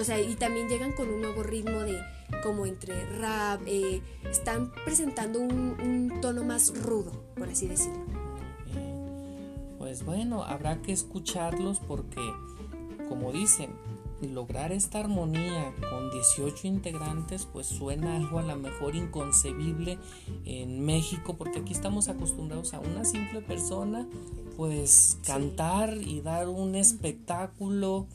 O 0.00 0.04
sea, 0.04 0.20
y 0.20 0.34
también 0.34 0.68
llegan 0.68 0.92
con 0.92 1.08
un 1.08 1.20
nuevo 1.20 1.42
ritmo 1.42 1.80
de 1.80 2.00
como 2.42 2.66
entre 2.66 2.94
rap, 3.18 3.62
eh, 3.66 4.02
están 4.30 4.72
presentando 4.84 5.40
un, 5.40 5.76
un 5.80 6.20
tono 6.20 6.44
más 6.44 6.76
rudo, 6.82 7.24
por 7.36 7.48
así 7.48 7.68
decirlo. 7.68 8.04
Pues 9.78 10.04
bueno, 10.04 10.42
habrá 10.42 10.80
que 10.82 10.92
escucharlos 10.92 11.78
porque, 11.78 12.20
como 13.08 13.32
dicen, 13.32 13.70
lograr 14.26 14.72
esta 14.72 15.00
armonía 15.00 15.74
con 15.90 16.10
18 16.10 16.66
integrantes 16.66 17.46
pues 17.52 17.66
suena 17.66 18.16
algo 18.16 18.38
a 18.38 18.42
lo 18.42 18.56
mejor 18.56 18.94
inconcebible 18.94 19.98
en 20.44 20.84
México 20.84 21.34
porque 21.36 21.60
aquí 21.60 21.72
estamos 21.72 22.08
acostumbrados 22.08 22.74
a 22.74 22.80
una 22.80 23.04
simple 23.04 23.40
persona 23.40 24.06
pues 24.56 25.18
cantar 25.24 25.96
y 25.96 26.20
dar 26.20 26.48
un 26.48 26.74
espectáculo 26.74 28.06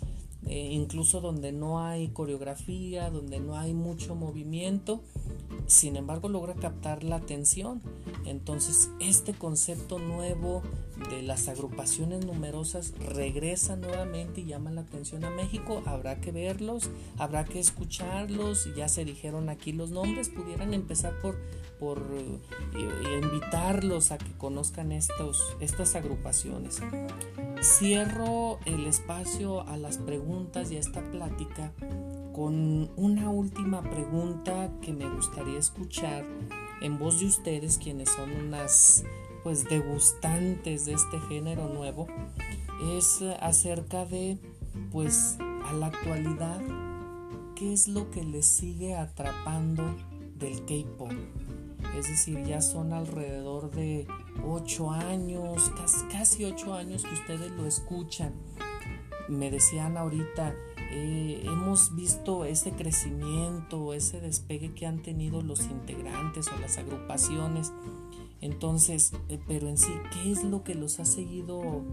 eh, 0.47 0.69
incluso 0.71 1.21
donde 1.21 1.51
no 1.51 1.83
hay 1.83 2.07
coreografía, 2.09 3.09
donde 3.09 3.39
no 3.39 3.57
hay 3.57 3.73
mucho 3.73 4.15
movimiento, 4.15 5.01
sin 5.67 5.95
embargo 5.95 6.29
logra 6.29 6.55
captar 6.55 7.03
la 7.03 7.17
atención. 7.17 7.81
Entonces 8.25 8.89
este 8.99 9.33
concepto 9.33 9.99
nuevo 9.99 10.63
de 11.09 11.21
las 11.21 11.47
agrupaciones 11.47 12.25
numerosas 12.25 12.93
regresa 12.99 13.75
nuevamente 13.75 14.41
y 14.41 14.45
llama 14.45 14.71
la 14.71 14.81
atención 14.81 15.23
a 15.25 15.29
México. 15.29 15.83
Habrá 15.85 16.19
que 16.19 16.31
verlos, 16.31 16.89
habrá 17.17 17.45
que 17.45 17.59
escucharlos, 17.59 18.73
ya 18.75 18.87
se 18.87 19.05
dijeron 19.05 19.49
aquí 19.49 19.71
los 19.71 19.91
nombres, 19.91 20.29
pudieran 20.29 20.73
empezar 20.73 21.19
por, 21.21 21.37
por 21.79 22.05
eh, 22.75 23.19
invitarlos 23.21 24.11
a 24.11 24.17
que 24.17 24.31
conozcan 24.37 24.91
estos, 24.91 25.55
estas 25.59 25.95
agrupaciones. 25.95 26.81
Cierro 27.61 28.59
el 28.65 28.85
espacio 28.85 29.67
a 29.67 29.77
las 29.77 29.97
preguntas 29.97 30.71
y 30.71 30.77
a 30.77 30.79
esta 30.79 31.01
plática 31.11 31.71
con 32.33 32.89
una 32.95 33.29
última 33.29 33.81
pregunta 33.81 34.71
que 34.81 34.93
me 34.93 35.09
gustaría 35.09 35.59
escuchar 35.59 36.25
en 36.81 36.97
voz 36.97 37.19
de 37.19 37.25
ustedes 37.25 37.77
quienes 37.77 38.09
son 38.09 38.31
unas 38.31 39.03
pues 39.43 39.65
degustantes 39.65 40.85
de 40.85 40.93
este 40.93 41.19
género 41.27 41.67
nuevo 41.67 42.07
es 42.97 43.21
acerca 43.41 44.05
de 44.05 44.37
pues 44.91 45.37
a 45.65 45.73
la 45.73 45.87
actualidad 45.87 46.61
qué 47.55 47.73
es 47.73 47.89
lo 47.89 48.09
que 48.09 48.23
les 48.23 48.45
sigue 48.45 48.95
atrapando 48.95 49.97
del 50.35 50.63
K-Pop. 50.65 51.11
Es 51.97 52.07
decir, 52.07 52.43
ya 52.43 52.61
son 52.61 52.93
alrededor 52.93 53.71
de 53.71 54.07
8 54.45 54.91
años, 54.91 55.71
casi, 55.77 56.05
casi 56.07 56.45
8 56.45 56.73
años 56.73 57.03
que 57.03 57.13
ustedes 57.13 57.51
lo 57.51 57.65
escuchan. 57.65 58.33
Me 59.27 59.51
decían 59.51 59.97
ahorita, 59.97 60.55
eh, 60.91 61.43
hemos 61.45 61.95
visto 61.95 62.45
ese 62.45 62.71
crecimiento, 62.71 63.93
ese 63.93 64.19
despegue 64.19 64.73
que 64.73 64.87
han 64.87 65.01
tenido 65.03 65.41
los 65.41 65.61
integrantes 65.65 66.47
o 66.47 66.59
las 66.59 66.77
agrupaciones. 66.77 67.71
Entonces, 68.41 69.13
eh, 69.27 69.39
pero 69.47 69.67
en 69.67 69.77
sí, 69.77 69.91
¿qué 70.13 70.31
es 70.31 70.43
lo 70.43 70.63
que 70.63 70.73
los 70.73 70.99
ha 70.99 71.05
seguido 71.05 71.83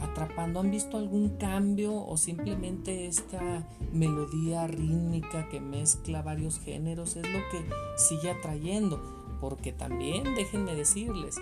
atrapando? 0.00 0.60
¿Han 0.60 0.70
visto 0.70 0.98
algún 0.98 1.30
cambio 1.38 1.94
o 1.94 2.16
simplemente 2.16 3.06
esta 3.06 3.66
melodía 3.92 4.66
rítmica 4.66 5.48
que 5.48 5.60
mezcla 5.60 6.20
varios 6.22 6.58
géneros 6.58 7.16
es 7.16 7.26
lo 7.32 7.38
que 7.50 7.64
sigue 7.96 8.32
atrayendo? 8.32 9.21
Porque 9.42 9.72
también, 9.72 10.36
déjenme 10.36 10.76
decirles, 10.76 11.34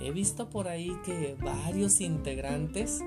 he 0.00 0.12
visto 0.12 0.48
por 0.48 0.68
ahí 0.68 0.96
que 1.04 1.36
varios 1.42 2.00
integrantes 2.00 3.02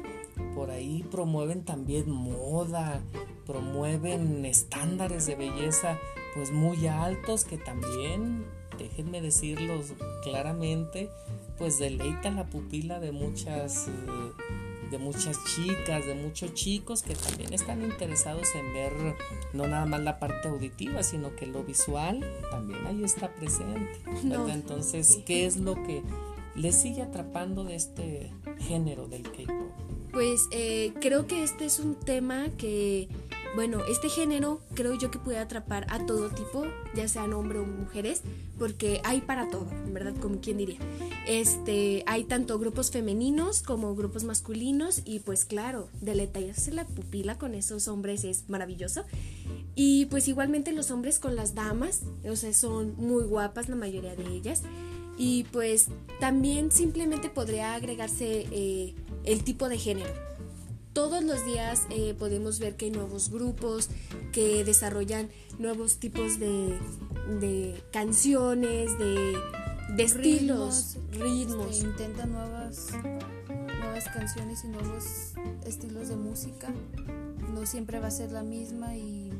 por 0.54 0.70
ahí 0.70 1.06
promueven 1.10 1.64
también 1.64 2.12
moda, 2.12 3.02
promueven 3.46 4.44
estándares 4.44 5.26
de 5.26 5.36
belleza 5.36 5.98
pues 6.36 6.52
muy 6.52 6.88
altos 6.88 7.46
que 7.46 7.58
también, 7.58 8.46
déjenme 8.78 9.22
decirlos 9.22 9.94
claramente, 10.24 11.10
pues 11.58 11.80
deleita 11.80 12.30
la 12.30 12.46
pupila 12.46 13.00
de 13.00 13.14
muchas 13.14 13.88
eh, 13.88 13.92
de 14.94 15.00
muchas 15.00 15.44
chicas, 15.46 16.06
de 16.06 16.14
muchos 16.14 16.54
chicos 16.54 17.02
que 17.02 17.16
también 17.16 17.52
están 17.52 17.82
interesados 17.82 18.48
en 18.54 18.74
ver 18.74 18.94
no 19.52 19.68
nada 19.68 19.88
más 19.88 20.02
la 20.02 20.20
parte 20.20 20.48
auditiva, 20.48 21.02
sino 21.02 21.36
que 21.36 21.48
lo 21.48 21.64
visual 21.64 22.24
también 22.52 22.86
ahí 22.86 23.04
está 23.04 23.34
presente. 23.34 24.00
Entonces, 24.52 25.20
¿qué 25.26 25.48
es 25.48 25.58
lo 25.58 25.74
que 25.74 26.04
les 26.56 26.80
sigue 26.80 27.02
atrapando 27.02 27.64
de 27.64 27.76
este 27.76 28.32
género 28.60 29.08
del 29.08 29.24
K-pop? 29.24 29.72
Pues 30.12 30.48
eh, 30.52 30.94
creo 31.02 31.26
que 31.26 31.42
este 31.42 31.66
es 31.66 31.80
un 31.80 31.96
tema 31.96 32.50
que 32.56 33.10
bueno, 33.56 33.84
este 33.88 34.10
género 34.10 34.62
creo 34.74 34.96
yo 34.96 35.12
que 35.12 35.20
puede 35.20 35.38
atrapar 35.38 35.86
a 35.89 36.06
todo 36.06 36.30
tipo, 36.30 36.66
ya 36.96 37.08
sean 37.08 37.34
hombres 37.34 37.62
o 37.62 37.66
mujeres, 37.66 38.22
porque 38.58 39.00
hay 39.04 39.22
para 39.22 39.50
todo, 39.50 39.68
en 39.70 39.94
verdad, 39.94 40.16
como 40.20 40.42
quien 40.42 40.58
diría. 40.58 40.80
Este, 41.28 42.04
hay 42.08 42.24
tanto 42.24 42.58
grupos 42.58 42.89
femeninos 42.89 43.62
como 43.62 43.96
grupos 43.96 44.24
masculinos 44.24 45.04
y 45.06 45.20
pues 45.20 45.46
claro, 45.46 45.88
deletarse 46.02 46.72
la 46.72 46.86
pupila 46.86 47.38
con 47.38 47.54
esos 47.54 47.88
hombres 47.88 48.24
es 48.24 48.50
maravilloso. 48.50 49.04
Y 49.76 50.06
pues 50.08 50.28
igualmente 50.28 50.72
los 50.72 50.89
hombres 50.89 51.20
con 51.20 51.36
las 51.36 51.54
damas, 51.54 52.02
o 52.28 52.36
sea, 52.36 52.54
son 52.54 52.96
muy 52.98 53.24
guapas 53.24 53.70
la 53.70 53.76
mayoría 53.76 54.16
de 54.16 54.28
ellas. 54.28 54.63
Y 55.16 55.44
pues 55.52 55.89
también 56.20 56.72
simplemente 56.72 57.30
podría 57.30 57.76
agregarse 57.76 58.48
eh, 58.52 58.96
el 59.26 59.44
tipo 59.44 59.70
de 59.70 59.78
género 59.78 60.33
todos 60.94 61.24
los 61.24 61.46
días 61.46 61.88
eh, 61.90 62.16
podemos 62.18 62.60
ver 62.60 62.76
que 62.76 62.86
hay 62.86 62.92
nuevos 62.92 63.30
grupos 63.30 63.90
que 64.32 64.64
desarrollan 64.64 65.30
nuevos 65.60 65.98
tipos 65.98 66.40
de, 66.40 66.80
canciones, 67.92 68.98
de, 68.98 69.34
estilos, 69.98 70.98
ritmos. 71.12 71.72
Este, 71.72 71.88
intentan 71.88 72.32
nuevas, 72.32 72.88
nuevas 73.80 74.06
canciones 74.06 74.64
y 74.64 74.68
nuevos 74.68 75.34
estilos 75.66 76.10
de 76.10 76.16
música. 76.16 76.70
No 77.54 77.66
siempre 77.66 78.00
va 78.00 78.08
a 78.08 78.12
ser 78.12 78.32
la 78.32 78.44
misma 78.44 78.96
y 78.96 79.32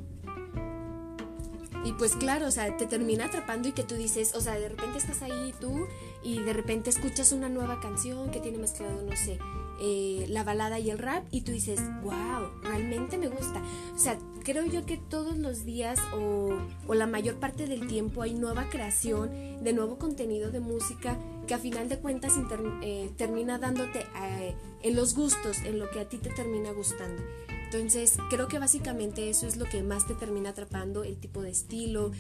y 1.86 1.92
pues 1.94 2.16
claro, 2.16 2.48
o 2.48 2.52
sea, 2.52 2.78
te 2.78 2.86
termina 2.86 3.26
atrapando 3.26 3.68
y 3.68 3.74
que 3.74 3.84
tú 3.84 3.96
dices, 3.96 4.36
o 4.36 4.42
sea, 4.42 4.54
de 4.54 4.70
repente 4.70 4.98
estás 5.00 5.22
ahí 5.22 5.54
tú 5.60 5.86
y 6.24 6.40
de 6.40 6.54
repente 6.54 6.90
escuchas 6.90 7.34
una 7.34 7.50
nueva 7.50 7.82
canción 7.82 8.32
que 8.32 8.40
tiene 8.40 8.58
mezclado, 8.58 9.02
no 9.02 9.16
sé, 9.18 9.38
eh, 9.80 10.26
la 10.30 10.44
balada 10.44 10.80
y 10.80 10.90
el 10.90 10.98
rap 10.98 11.26
y 11.32 11.42
tú 11.42 11.52
dices, 11.52 11.80
wow, 12.04 12.50
realmente 12.64 13.18
me 13.18 13.28
gusta. 13.28 13.62
O 13.96 13.98
sea, 13.98 14.18
creo 14.44 14.66
yo 14.66 14.86
que 14.86 14.98
todos 14.98 15.38
los 15.38 15.66
días 15.66 16.00
o, 16.16 16.58
la 16.94 17.08
mayor 17.08 17.36
parte 17.36 17.68
del 17.68 17.88
tiempo 17.88 18.22
hay 18.22 18.34
nueva 18.34 18.70
creación 18.70 19.32
de 19.64 19.74
nuevo 19.74 19.98
contenido 19.98 20.52
de 20.52 20.60
música 20.60 21.18
que 21.48 21.54
a 21.54 21.58
final 21.58 21.90
de 21.90 22.00
cuentas 22.00 22.34
eh, 22.82 23.12
termina 23.18 23.58
dándote 23.58 24.06
eh, 24.22 24.56
en 24.84 24.96
los 24.96 25.16
gustos, 25.16 25.58
en 25.64 25.80
lo 25.80 25.90
que 25.90 26.00
a 26.00 26.08
ti 26.08 26.18
te 26.18 26.30
termina 26.30 26.72
gustando. 26.72 27.22
Entonces, 27.66 28.18
creo 28.30 28.48
que 28.48 28.60
básicamente 28.60 29.32
eso 29.32 29.48
es 29.48 29.58
lo 29.58 29.66
que 29.66 29.82
más 29.82 30.06
te 30.06 30.14
termina 30.14 30.52
atrapando, 30.52 31.04
el 31.04 31.18
tipo 31.18 31.42
de 31.42 31.50
estilo, 31.50 32.12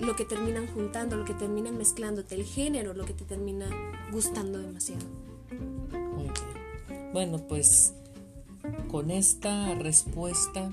lo 0.00 0.16
que 0.16 0.24
terminan 0.24 0.66
juntando, 0.66 1.16
lo 1.16 1.24
que 1.24 1.34
terminan 1.34 1.78
mezclándote, 1.78 2.34
el 2.34 2.44
género, 2.44 2.92
lo 2.92 3.04
que 3.04 3.14
te 3.14 3.24
termina 3.24 3.68
gustando 4.10 4.58
demasiado. 4.58 5.06
Bueno, 7.12 7.38
pues 7.48 7.92
con 8.88 9.10
esta 9.10 9.74
respuesta 9.74 10.70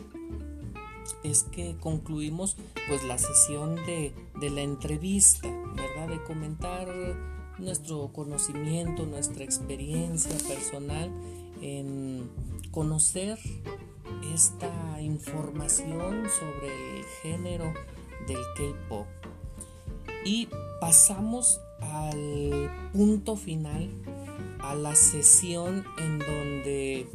es 1.24 1.44
que 1.44 1.76
concluimos 1.80 2.58
pues 2.88 3.04
la 3.04 3.18
sesión 3.18 3.76
de, 3.88 4.14
la 4.40 4.62
entrevista, 4.62 5.48
¿verdad? 5.76 6.10
De 6.10 6.24
comentar 6.24 6.88
nuestro 7.58 8.12
conocimiento, 8.14 9.06
nuestra 9.08 9.44
experiencia 9.44 10.36
personal 10.48 11.12
en 11.62 12.30
conocer 12.72 13.40
esta 14.32 15.02
información 15.02 16.24
sobre 16.40 17.00
el 17.00 17.06
género 17.24 17.74
del 18.28 18.42
K-Pop. 18.56 19.08
Y 20.24 20.50
pasamos 20.80 21.60
al 21.82 22.92
punto 22.94 23.36
final 23.36 23.90
a 24.68 24.76
la 24.76 24.96
sesión 24.96 25.86
en 25.98 26.20
donde 26.20 27.08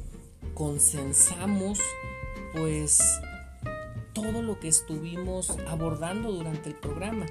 consensamos 0.55 1.79
pues 2.55 3.21
todo 4.13 4.43
lo 4.43 4.59
que 4.59 4.69
estuvimos 4.69 5.51
abordando 5.69 6.33
durante 6.33 6.71
el 6.71 6.77
programa 6.77 7.27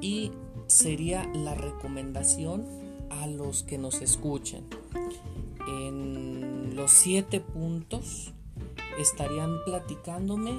y 0.00 0.32
sería 0.66 1.24
la 1.34 1.54
recomendación 1.54 2.66
a 3.10 3.26
los 3.26 3.62
que 3.62 3.78
nos 3.78 4.00
escuchan. 4.00 4.62
En 5.68 6.74
los 6.74 6.90
siete 6.90 7.40
puntos 7.40 8.32
estarían 8.98 9.64
platicándome 9.64 10.58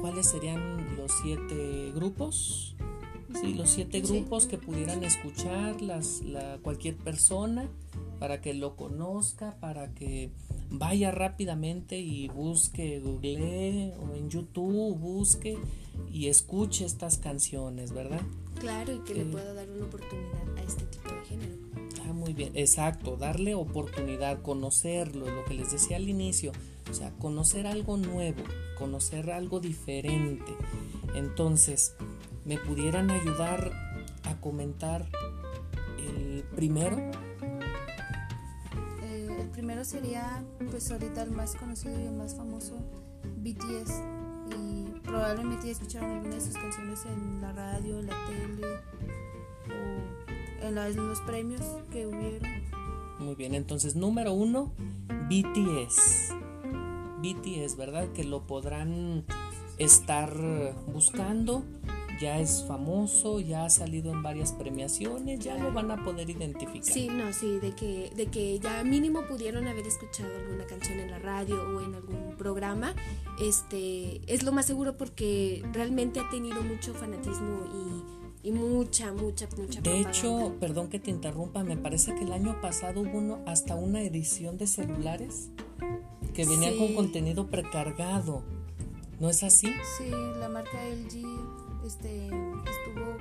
cuáles 0.00 0.28
serían 0.28 0.96
los 0.96 1.12
siete 1.22 1.92
grupos. 1.94 2.76
Sí, 3.34 3.54
los 3.54 3.70
siete 3.70 4.00
grupos 4.00 4.46
que 4.46 4.56
pudieran 4.56 5.04
escuchar 5.04 5.82
las, 5.82 6.22
la, 6.22 6.58
cualquier 6.62 6.96
persona 6.96 7.68
para 8.18 8.40
que 8.40 8.54
lo 8.54 8.74
conozca, 8.74 9.56
para 9.60 9.94
que 9.94 10.30
vaya 10.70 11.10
rápidamente 11.10 11.98
y 11.98 12.28
busque, 12.28 13.00
google 13.00 13.94
o 13.96 14.14
en 14.14 14.30
YouTube, 14.30 14.96
busque 14.98 15.58
y 16.10 16.28
escuche 16.28 16.84
estas 16.84 17.18
canciones, 17.18 17.92
¿verdad? 17.92 18.22
Claro, 18.58 18.94
y 18.94 18.98
que 19.00 19.14
le 19.14 19.22
eh, 19.22 19.26
pueda 19.26 19.52
dar 19.52 19.68
una 19.70 19.84
oportunidad 19.84 20.56
a 20.56 20.62
este 20.62 20.84
tipo 20.86 21.08
de 21.10 21.20
género. 21.26 21.54
Ah, 22.08 22.12
muy 22.12 22.32
bien, 22.32 22.52
exacto, 22.54 23.16
darle 23.16 23.54
oportunidad, 23.54 24.40
conocerlo, 24.42 25.30
lo 25.30 25.44
que 25.44 25.54
les 25.54 25.70
decía 25.70 25.96
al 25.96 26.08
inicio, 26.08 26.52
o 26.90 26.94
sea, 26.94 27.10
conocer 27.18 27.66
algo 27.66 27.96
nuevo, 27.98 28.42
conocer 28.78 29.30
algo 29.30 29.60
diferente. 29.60 30.52
Entonces, 31.14 31.94
¿me 32.48 32.56
pudieran 32.56 33.10
ayudar 33.10 33.70
a 34.24 34.34
comentar 34.40 35.06
el 35.98 36.42
primero? 36.56 36.96
primero 39.52 39.84
sería, 39.84 40.44
pues 40.70 40.88
ahorita 40.92 41.22
el 41.22 41.32
más 41.32 41.56
conocido 41.56 41.98
y 42.00 42.04
el 42.04 42.12
más 42.12 42.36
famoso, 42.36 42.76
BTS. 43.38 44.02
Y 44.56 45.00
probablemente 45.00 45.68
escucharon 45.68 46.12
alguna 46.12 46.36
de 46.36 46.40
sus 46.40 46.54
canciones 46.54 47.04
en 47.06 47.40
la 47.40 47.52
radio, 47.52 47.98
en 47.98 48.06
la 48.06 48.14
tele 48.28 48.66
o 50.62 50.66
en, 50.68 51.08
los 51.08 51.20
premios 51.22 51.62
que 51.90 52.06
hubieron. 52.06 52.48
Muy 53.18 53.34
bien, 53.34 53.54
entonces 53.56 53.96
número 53.96 54.32
uno, 54.32 54.72
BTS. 55.28 56.32
BTS, 57.20 57.76
¿verdad? 57.76 58.08
Que 58.12 58.22
lo 58.22 58.46
podrán 58.46 59.24
estar 59.78 60.32
buscando 60.86 61.64
ya 62.20 62.38
es 62.38 62.64
famoso, 62.66 63.40
ya 63.40 63.64
ha 63.64 63.70
salido 63.70 64.12
en 64.12 64.22
varias 64.22 64.52
premiaciones, 64.52 65.40
ya 65.40 65.56
lo 65.56 65.72
van 65.72 65.90
a 65.90 66.02
poder 66.04 66.28
identificar. 66.28 66.92
Sí, 66.92 67.08
no, 67.08 67.32
sí, 67.32 67.58
de 67.58 67.72
que, 67.72 68.10
de 68.14 68.26
que 68.26 68.58
ya 68.58 68.82
mínimo 68.84 69.22
pudieron 69.26 69.66
haber 69.66 69.86
escuchado 69.86 70.34
alguna 70.36 70.66
canción 70.66 71.00
en 71.00 71.10
la 71.10 71.18
radio 71.18 71.62
o 71.62 71.80
en 71.80 71.94
algún 71.94 72.36
programa, 72.36 72.94
este, 73.40 74.20
es 74.32 74.42
lo 74.42 74.52
más 74.52 74.66
seguro 74.66 74.96
porque 74.96 75.64
realmente 75.72 76.20
ha 76.20 76.28
tenido 76.30 76.62
mucho 76.62 76.94
fanatismo 76.94 78.04
y, 78.42 78.48
y 78.48 78.52
mucha, 78.52 79.12
mucha, 79.12 79.48
mucha. 79.56 79.80
De 79.80 80.00
hecho, 80.00 80.56
perdón 80.58 80.88
que 80.88 80.98
te 80.98 81.10
interrumpa, 81.10 81.62
me 81.62 81.76
parece 81.76 82.14
que 82.14 82.24
el 82.24 82.32
año 82.32 82.60
pasado 82.60 83.02
hubo 83.02 83.18
uno, 83.18 83.38
hasta 83.46 83.74
una 83.74 84.02
edición 84.02 84.58
de 84.58 84.66
celulares 84.66 85.50
que 86.34 86.44
venía 86.46 86.76
con 86.76 86.94
contenido 86.94 87.48
precargado. 87.48 88.42
¿No 89.20 89.28
es 89.28 89.42
así? 89.42 89.66
Sí, 89.98 90.10
la 90.38 90.48
marca 90.48 90.78
LG 90.88 91.67
este, 91.88 92.26
estuvo 92.26 93.16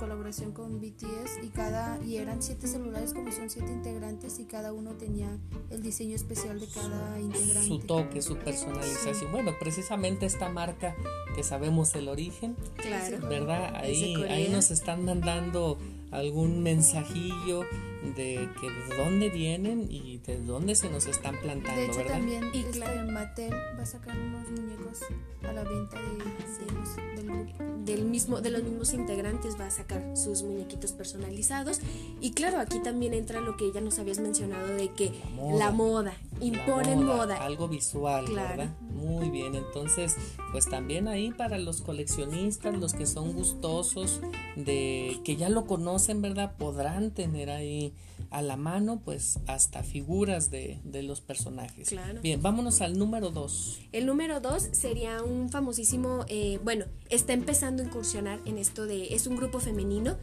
colaboración 0.00 0.52
con 0.52 0.80
BTS 0.80 1.44
y 1.44 1.48
cada 1.48 2.02
y 2.02 2.16
eran 2.16 2.42
siete 2.42 2.66
celulares 2.66 3.12
como 3.12 3.30
son 3.30 3.50
siete 3.50 3.70
integrantes 3.70 4.38
y 4.38 4.44
cada 4.44 4.72
uno 4.72 4.92
tenía 4.94 5.28
el 5.68 5.82
diseño 5.82 6.16
especial 6.16 6.58
de 6.58 6.66
cada 6.68 7.20
integrante. 7.20 7.68
Su 7.68 7.78
toque, 7.80 8.22
su 8.22 8.36
personalización. 8.36 9.30
Bueno, 9.30 9.52
precisamente 9.60 10.24
esta 10.24 10.48
marca 10.48 10.96
que 11.36 11.42
sabemos 11.42 11.94
el 11.94 12.08
origen, 12.08 12.56
Claro. 12.76 13.28
¿verdad? 13.28 13.74
Ahí, 13.76 14.14
ahí 14.24 14.48
nos 14.48 14.70
están 14.70 15.04
mandando 15.04 15.76
algún 16.10 16.62
mensajillo 16.62 17.60
de 18.16 18.48
que 18.60 18.70
de 18.70 18.96
dónde 19.04 19.28
vienen 19.28 19.86
y 19.90 20.18
de 20.18 20.40
dónde 20.40 20.74
se 20.74 20.88
nos 20.90 21.06
están 21.06 21.38
plantando, 21.40 21.80
De 21.80 21.86
hecho 21.86 21.96
¿verdad? 21.98 22.12
también 22.14 22.44
Y 22.54 22.58
este, 22.60 22.70
claro. 22.72 23.10
Mattel 23.12 23.52
va 23.78 23.82
a 23.82 23.86
sacar 23.86 24.16
unos 24.18 24.48
muñecos 24.50 25.00
a 25.46 25.52
la 25.52 25.64
venta 25.64 25.96
de, 26.00 26.64
de 26.66 26.72
los- 26.72 26.96
del 26.96 27.30
del 27.84 28.04
mismo 28.04 28.40
de 28.40 28.50
los 28.50 28.62
mismos 28.62 28.92
integrantes 28.92 29.58
va 29.58 29.66
a 29.66 29.70
sacar 29.70 30.16
sus 30.16 30.42
muñequitos 30.42 30.92
personalizados 30.92 31.80
y 32.20 32.32
claro 32.32 32.58
aquí 32.58 32.78
también 32.80 33.14
entra 33.14 33.40
lo 33.40 33.56
que 33.56 33.72
ya 33.72 33.80
nos 33.80 33.98
habías 33.98 34.18
mencionado 34.18 34.66
de 34.68 34.90
que 34.92 35.12
moda. 35.34 35.58
la 35.58 35.70
moda, 35.70 36.14
La 36.38 36.44
imponen 36.44 37.04
moda, 37.04 37.36
Algo 37.44 37.68
visual, 37.68 38.24
Claro. 38.26 38.48
¿verdad? 38.56 38.74
Muy 39.00 39.30
bien, 39.30 39.54
entonces, 39.54 40.16
pues 40.52 40.66
también 40.66 41.08
ahí 41.08 41.32
para 41.32 41.58
los 41.58 41.80
coleccionistas, 41.80 42.78
los 42.78 42.92
que 42.92 43.06
son 43.06 43.32
gustosos 43.32 44.20
de 44.56 45.18
que 45.24 45.36
ya 45.36 45.48
lo 45.48 45.66
conocen, 45.66 46.22
¿verdad? 46.22 46.56
Podrán 46.56 47.10
tener 47.12 47.50
ahí 47.50 47.94
a 48.30 48.42
la 48.42 48.56
mano, 48.56 49.00
pues, 49.04 49.40
hasta 49.46 49.82
figuras 49.82 50.50
de, 50.50 50.78
de 50.84 51.02
los 51.02 51.20
personajes. 51.20 51.88
Claro. 51.88 52.20
Bien, 52.20 52.40
vámonos 52.40 52.80
al 52.80 52.98
número 52.98 53.30
dos. 53.30 53.80
El 53.92 54.06
número 54.06 54.40
dos 54.40 54.68
sería 54.72 55.22
un 55.22 55.48
famosísimo, 55.48 56.24
eh, 56.28 56.60
bueno, 56.62 56.84
está 57.08 57.32
empezando 57.32 57.82
a 57.82 57.86
incursionar 57.86 58.38
en 58.44 58.58
esto 58.58 58.86
de, 58.86 59.14
es 59.14 59.26
un 59.26 59.36
grupo 59.36 59.58
femenino 59.58 60.16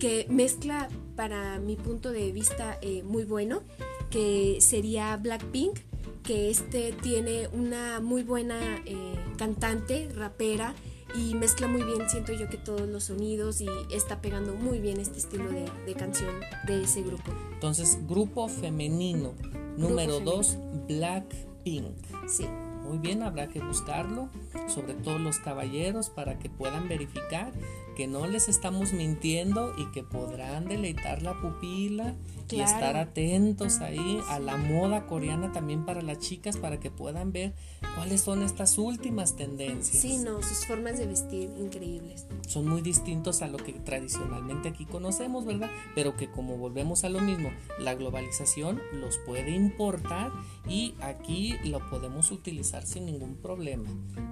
que 0.00 0.26
mezcla, 0.28 0.88
para 1.14 1.58
mi 1.60 1.76
punto 1.76 2.10
de 2.10 2.32
vista, 2.32 2.78
eh, 2.82 3.02
muy 3.04 3.24
bueno, 3.24 3.62
que 4.10 4.58
sería 4.60 5.16
Blackpink, 5.16 5.78
que 6.24 6.50
este 6.50 6.92
tiene 6.92 7.48
una 7.48 8.00
muy 8.00 8.22
buena 8.22 8.82
eh, 8.86 9.14
cantante, 9.36 10.08
rapera, 10.16 10.74
y 11.14 11.34
mezcla 11.34 11.68
muy 11.68 11.82
bien, 11.82 12.10
siento 12.10 12.32
yo 12.32 12.48
que 12.48 12.56
todos 12.56 12.88
los 12.88 13.04
sonidos 13.04 13.60
y 13.60 13.68
está 13.90 14.20
pegando 14.20 14.54
muy 14.54 14.80
bien 14.80 14.98
este 14.98 15.18
estilo 15.18 15.48
de, 15.48 15.70
de 15.86 15.94
canción 15.94 16.34
de 16.66 16.82
ese 16.82 17.02
grupo. 17.02 17.30
Entonces, 17.52 17.98
grupo 18.08 18.48
femenino. 18.48 19.34
Número 19.76 20.14
femenino. 20.14 20.20
dos, 20.20 20.58
Blackpink. 20.88 21.94
Sí. 22.26 22.46
Muy 22.84 22.98
bien, 22.98 23.22
habrá 23.22 23.48
que 23.48 23.60
buscarlo, 23.60 24.28
sobre 24.68 24.94
todo 24.94 25.18
los 25.18 25.38
caballeros, 25.38 26.10
para 26.10 26.38
que 26.38 26.50
puedan 26.50 26.86
verificar 26.86 27.52
que 27.96 28.06
no 28.06 28.26
les 28.26 28.48
estamos 28.48 28.92
mintiendo 28.92 29.72
y 29.78 29.90
que 29.92 30.02
podrán 30.02 30.66
deleitar 30.66 31.22
la 31.22 31.40
pupila 31.40 32.14
y 32.50 32.60
estar 32.60 32.96
atentos 32.96 33.80
ahí 33.80 34.20
a 34.28 34.38
la 34.38 34.56
moda 34.56 35.06
coreana 35.06 35.52
también 35.52 35.84
para 35.84 36.02
las 36.02 36.18
chicas, 36.18 36.56
para 36.56 36.80
que 36.80 36.90
puedan 36.90 37.32
ver 37.32 37.54
cuáles 37.96 38.20
son 38.20 38.42
estas 38.42 38.78
últimas 38.78 39.36
tendencias. 39.36 40.02
Sí, 40.02 40.18
no, 40.18 40.42
sus 40.42 40.66
formas 40.66 40.98
de 40.98 41.06
vestir 41.06 41.50
increíbles. 41.58 42.26
Son 42.46 42.66
muy 42.66 42.82
distintos 42.82 43.42
a 43.42 43.48
lo 43.48 43.58
que 43.58 43.72
tradicionalmente 43.72 44.68
aquí 44.68 44.84
conocemos, 44.84 45.44
¿verdad? 45.44 45.70
Pero 45.94 46.16
que 46.16 46.30
como 46.30 46.56
volvemos 46.56 47.04
a 47.04 47.08
lo 47.08 47.20
mismo, 47.20 47.50
la 47.78 47.94
globalización 47.94 48.80
los 48.92 49.18
puede 49.18 49.50
importar 49.50 50.32
y 50.68 50.94
aquí 51.00 51.54
lo 51.64 51.78
podemos 51.90 52.30
utilizar 52.30 52.86
sin 52.86 53.06
ningún 53.06 53.36
problema. 53.36 53.88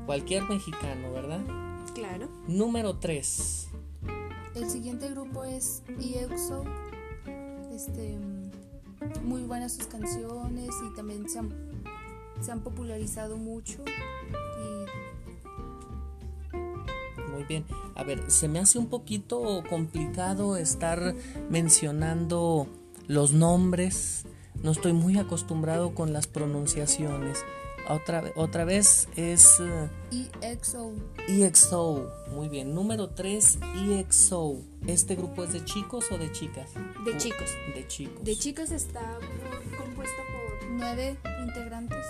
Cualquier 0.07 0.45
mexicano, 0.45 1.13
¿verdad? 1.13 1.41
Claro. 1.95 2.29
Número 2.47 2.99
3. 2.99 3.69
El 4.55 4.69
siguiente 4.69 5.09
grupo 5.09 5.45
es 5.45 5.83
EXO. 5.99 6.65
Este, 7.75 8.19
muy 9.23 9.43
buenas 9.45 9.73
sus 9.73 9.87
canciones 9.87 10.71
y 10.87 10.95
también 10.95 11.29
se 11.29 11.39
han, 11.39 11.51
se 12.41 12.53
han 12.53 12.61
popularizado 12.61 13.37
mucho. 13.37 13.79
Muy 17.33 17.45
bien. 17.45 17.65
A 17.95 18.05
ver, 18.05 18.31
se 18.31 18.47
me 18.47 18.59
hace 18.59 18.79
un 18.79 18.89
poquito 18.89 19.65
complicado 19.69 20.57
estar 20.57 21.15
mencionando 21.49 22.67
los 23.09 23.33
nombres. 23.33 24.27
No 24.63 24.71
estoy 24.71 24.93
muy 24.93 25.19
acostumbrado 25.19 25.95
con 25.95 26.13
las 26.13 26.27
pronunciaciones. 26.27 27.39
Otra, 27.89 28.23
otra 28.37 28.65
vez 28.65 29.09
es 29.17 29.59
eh, 29.61 29.89
EXO. 30.41 30.93
EXO. 31.29 32.11
Muy 32.31 32.49
bien. 32.49 32.75
Número 32.75 33.11
3, 33.11 33.59
EXO. 33.91 34.57
¿Este 34.87 35.17
grupo 35.17 35.45
es 35.45 35.53
de 35.53 35.65
chicos 35.65 36.07
o 36.13 36.19
de 36.19 36.31
chicas? 36.33 36.71
De 37.05 37.13
O- 37.13 37.19
chicos. 37.19 37.51
De 37.75 37.87
chicos. 37.89 38.25
De 38.25 38.37
chicos 38.37 38.71
está 38.71 39.19
compuesto 39.77 40.17
por, 40.33 40.69
Nueve 40.71 41.17
integrantes. 41.47 42.07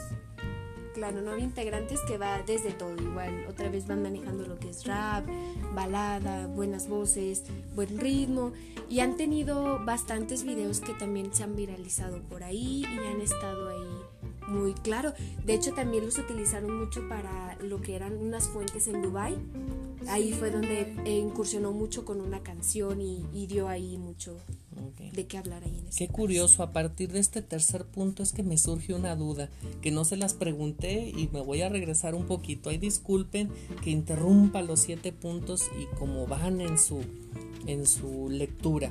claro, 0.94 1.20
nueve 1.22 1.40
integrantes 1.40 1.98
que 2.06 2.16
va 2.18 2.42
desde 2.42 2.70
todo 2.72 2.94
igual. 3.02 3.46
Otra 3.48 3.68
vez 3.70 3.86
van 3.86 4.02
manejando 4.02 4.46
lo 4.46 4.58
que 4.58 4.68
es 4.70 4.84
rap, 4.84 5.26
balada, 5.74 6.46
buenas 6.46 6.86
voces, 6.88 7.44
buen 7.74 7.98
ritmo. 7.98 8.52
Y 8.88 9.00
han 9.00 9.16
tenido 9.16 9.82
bastantes 9.84 10.44
videos 10.44 10.80
que 10.80 10.92
también 10.92 11.34
se 11.34 11.42
han 11.44 11.56
viralizado 11.56 12.20
por 12.28 12.42
ahí 12.44 12.82
y 12.84 13.06
han 13.06 13.20
estado 13.22 13.70
ahí 13.70 14.01
muy 14.48 14.74
claro. 14.74 15.12
De 15.44 15.54
hecho, 15.54 15.72
también 15.72 16.04
los 16.04 16.18
utilizaron 16.18 16.78
mucho 16.78 17.08
para 17.08 17.56
lo 17.62 17.80
que 17.80 17.96
eran 17.96 18.16
unas 18.16 18.48
fuentes 18.48 18.88
en 18.88 19.02
Dubai. 19.02 19.36
Ahí 20.08 20.32
fue 20.32 20.50
donde 20.50 20.94
eh, 21.04 21.18
incursionó 21.18 21.72
mucho 21.72 22.04
con 22.04 22.20
una 22.20 22.42
canción 22.42 23.00
y, 23.00 23.24
y 23.32 23.46
dio 23.46 23.68
ahí 23.68 23.98
mucho 23.98 24.36
de 25.12 25.26
qué 25.26 25.38
hablar 25.38 25.62
ahí 25.64 25.78
en 25.78 25.88
ese 25.88 25.98
Qué 25.98 26.08
curioso, 26.08 26.62
a 26.62 26.72
partir 26.72 27.12
de 27.12 27.20
este 27.20 27.42
tercer 27.42 27.84
punto 27.84 28.22
es 28.22 28.32
que 28.32 28.42
me 28.42 28.58
surge 28.58 28.94
una 28.94 29.14
duda, 29.16 29.50
que 29.80 29.90
no 29.90 30.04
se 30.04 30.16
las 30.16 30.34
pregunté 30.34 31.10
y 31.10 31.28
me 31.32 31.40
voy 31.40 31.62
a 31.62 31.68
regresar 31.68 32.14
un 32.14 32.26
poquito. 32.26 32.70
Ahí 32.70 32.78
disculpen 32.78 33.50
que 33.82 33.90
interrumpa 33.90 34.62
los 34.62 34.80
siete 34.80 35.12
puntos 35.12 35.70
y 35.80 35.86
como 35.96 36.26
van 36.26 36.60
en 36.60 36.78
su, 36.78 37.00
en 37.66 37.86
su 37.86 38.28
lectura. 38.30 38.90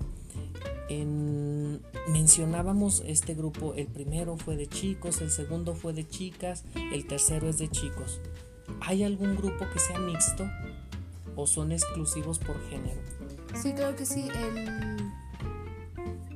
En- 0.91 1.81
mencionábamos 2.09 3.01
este 3.05 3.33
grupo, 3.33 3.73
el 3.75 3.87
primero 3.87 4.35
fue 4.35 4.57
de 4.57 4.67
chicos, 4.67 5.21
el 5.21 5.31
segundo 5.31 5.73
fue 5.73 5.93
de 5.93 6.05
chicas, 6.07 6.65
el 6.75 7.05
tercero 7.07 7.47
es 7.47 7.57
de 7.57 7.69
chicos. 7.69 8.19
¿Hay 8.81 9.03
algún 9.03 9.35
grupo 9.37 9.65
que 9.71 9.79
sea 9.79 9.99
mixto 9.99 10.45
o 11.35 11.47
son 11.47 11.71
exclusivos 11.71 12.39
por 12.39 12.59
género? 12.69 12.99
Sí, 13.55 13.71
creo 13.73 13.95
que 13.95 14.05
sí. 14.05 14.27
El, 14.33 14.97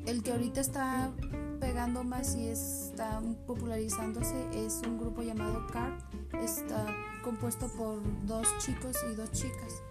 el 0.06 0.24
que 0.24 0.32
ahorita 0.32 0.62
está 0.62 1.12
pegando 1.60 2.04
más 2.04 2.36
y 2.36 2.48
está 2.48 3.22
popularizándose 3.48 4.36
es 4.54 4.82
un 4.88 4.98
grupo 5.00 5.22
llamado 5.22 5.66
CAR. 5.68 5.98
Está 6.42 6.86
compuesto 7.24 7.68
por 7.70 8.00
dos 8.26 8.48
chicos 8.60 8.96
y 9.12 9.16
dos 9.16 9.32
chicas. 9.32 9.82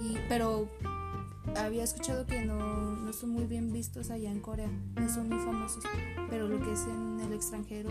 Y, 0.00 0.16
pero 0.28 0.66
había 1.56 1.84
escuchado 1.84 2.26
que 2.26 2.44
no, 2.44 2.96
no 2.96 3.12
son 3.12 3.30
muy 3.30 3.44
bien 3.44 3.72
vistos 3.72 4.10
allá 4.10 4.30
en 4.30 4.40
Corea. 4.40 4.70
No 4.96 5.08
son 5.08 5.28
muy 5.28 5.38
famosos. 5.38 5.84
Pero 6.28 6.48
lo 6.48 6.60
que 6.62 6.72
es 6.72 6.84
en 6.84 7.20
el 7.20 7.32
extranjero 7.32 7.90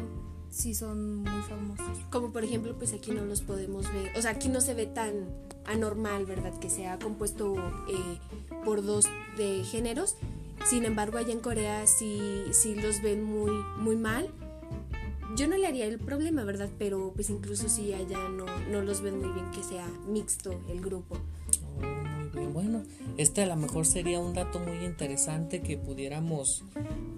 sí 0.49 0.73
son 0.73 1.17
muy 1.17 1.41
famosos. 1.43 1.97
Como 2.09 2.31
por 2.31 2.43
ejemplo, 2.43 2.75
pues 2.77 2.93
aquí 2.93 3.11
no 3.11 3.25
los 3.25 3.41
podemos 3.41 3.91
ver, 3.93 4.11
o 4.17 4.21
sea, 4.21 4.31
aquí 4.31 4.49
no 4.49 4.61
se 4.61 4.73
ve 4.73 4.85
tan 4.85 5.27
anormal, 5.65 6.25
¿verdad? 6.25 6.57
Que 6.59 6.69
sea 6.69 6.97
compuesto 6.99 7.55
eh, 7.87 8.19
por 8.65 8.83
dos 8.83 9.05
de 9.37 9.63
géneros. 9.63 10.15
Sin 10.65 10.83
embargo, 10.85 11.17
allá 11.17 11.31
en 11.31 11.39
Corea 11.39 11.87
sí, 11.87 12.43
sí 12.51 12.75
los 12.75 13.01
ven 13.01 13.23
muy, 13.23 13.51
muy 13.77 13.95
mal. 13.95 14.29
Yo 15.35 15.47
no 15.47 15.57
le 15.57 15.67
haría 15.67 15.85
el 15.85 15.99
problema, 15.99 16.43
¿verdad? 16.43 16.69
Pero 16.77 17.13
pues 17.13 17.29
incluso 17.29 17.69
si 17.69 17.93
allá 17.93 18.17
no, 18.29 18.45
no 18.71 18.81
los 18.81 19.01
ven 19.01 19.19
muy 19.19 19.31
bien 19.31 19.49
que 19.51 19.63
sea 19.63 19.87
mixto 20.07 20.59
el 20.67 20.81
grupo. 20.81 21.17
Bueno, 22.33 22.83
este 23.17 23.41
a 23.41 23.45
lo 23.45 23.55
mejor 23.55 23.85
sería 23.85 24.19
un 24.19 24.33
dato 24.33 24.59
muy 24.59 24.85
interesante 24.85 25.61
que 25.61 25.77
pudiéramos 25.77 26.63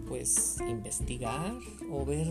pues 0.07 0.57
investigar 0.67 1.53
o 1.91 2.05
ver 2.05 2.27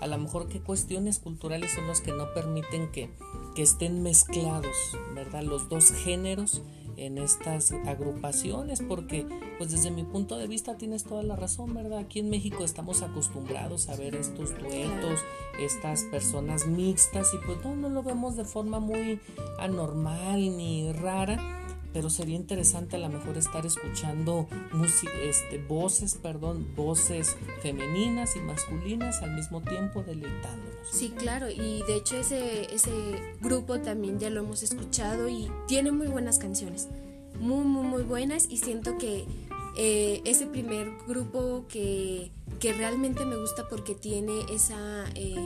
a 0.00 0.06
lo 0.06 0.18
mejor 0.18 0.48
qué 0.48 0.60
cuestiones 0.60 1.18
culturales 1.18 1.72
son 1.72 1.86
los 1.86 2.00
que 2.00 2.12
no 2.12 2.32
permiten 2.34 2.90
que, 2.92 3.10
que 3.54 3.62
estén 3.62 4.02
mezclados, 4.02 4.76
¿verdad? 5.14 5.42
Los 5.42 5.68
dos 5.68 5.92
géneros 5.92 6.62
en 6.96 7.18
estas 7.18 7.72
agrupaciones 7.86 8.82
porque 8.82 9.26
pues 9.58 9.70
desde 9.70 9.90
mi 9.90 10.04
punto 10.04 10.36
de 10.36 10.46
vista 10.46 10.76
tienes 10.76 11.04
toda 11.04 11.22
la 11.22 11.36
razón, 11.36 11.72
¿verdad? 11.74 11.98
Aquí 11.98 12.18
en 12.18 12.30
México 12.30 12.64
estamos 12.64 13.02
acostumbrados 13.02 13.88
a 13.88 13.96
ver 13.96 14.14
estos 14.14 14.50
duetos, 14.58 15.20
estas 15.58 16.04
personas 16.04 16.66
mixtas 16.66 17.32
y 17.32 17.38
pues 17.46 17.64
no, 17.64 17.74
no 17.76 17.88
lo 17.88 18.02
vemos 18.02 18.36
de 18.36 18.44
forma 18.44 18.80
muy 18.80 19.20
anormal 19.58 20.56
ni 20.56 20.92
rara 20.92 21.59
pero 21.92 22.10
sería 22.10 22.36
interesante 22.36 22.96
a 22.96 22.98
lo 22.98 23.08
mejor 23.08 23.36
estar 23.36 23.66
escuchando 23.66 24.46
este, 25.22 25.58
voces, 25.58 26.14
perdón, 26.14 26.74
voces 26.76 27.36
femeninas 27.62 28.36
y 28.36 28.40
masculinas 28.40 29.22
al 29.22 29.34
mismo 29.34 29.60
tiempo 29.60 30.02
deleitándonos. 30.02 30.88
Sí, 30.90 31.10
claro, 31.10 31.50
y 31.50 31.82
de 31.82 31.96
hecho 31.96 32.16
ese, 32.16 32.72
ese 32.74 32.90
grupo 33.40 33.80
también 33.80 34.18
ya 34.18 34.30
lo 34.30 34.40
hemos 34.40 34.62
escuchado 34.62 35.28
y 35.28 35.50
tiene 35.66 35.92
muy 35.92 36.06
buenas 36.06 36.38
canciones. 36.38 36.88
muy, 37.38 37.64
muy, 37.64 37.86
muy 37.86 38.02
buenas 38.02 38.46
y 38.50 38.58
siento 38.58 38.98
que 38.98 39.24
eh, 39.76 40.20
ese 40.24 40.46
primer 40.46 40.90
grupo 41.06 41.64
que, 41.68 42.32
que, 42.58 42.72
realmente 42.72 43.24
me 43.24 43.36
gusta 43.36 43.68
porque 43.68 43.94
tiene 43.94 44.40
esa, 44.52 45.04
eh, 45.14 45.36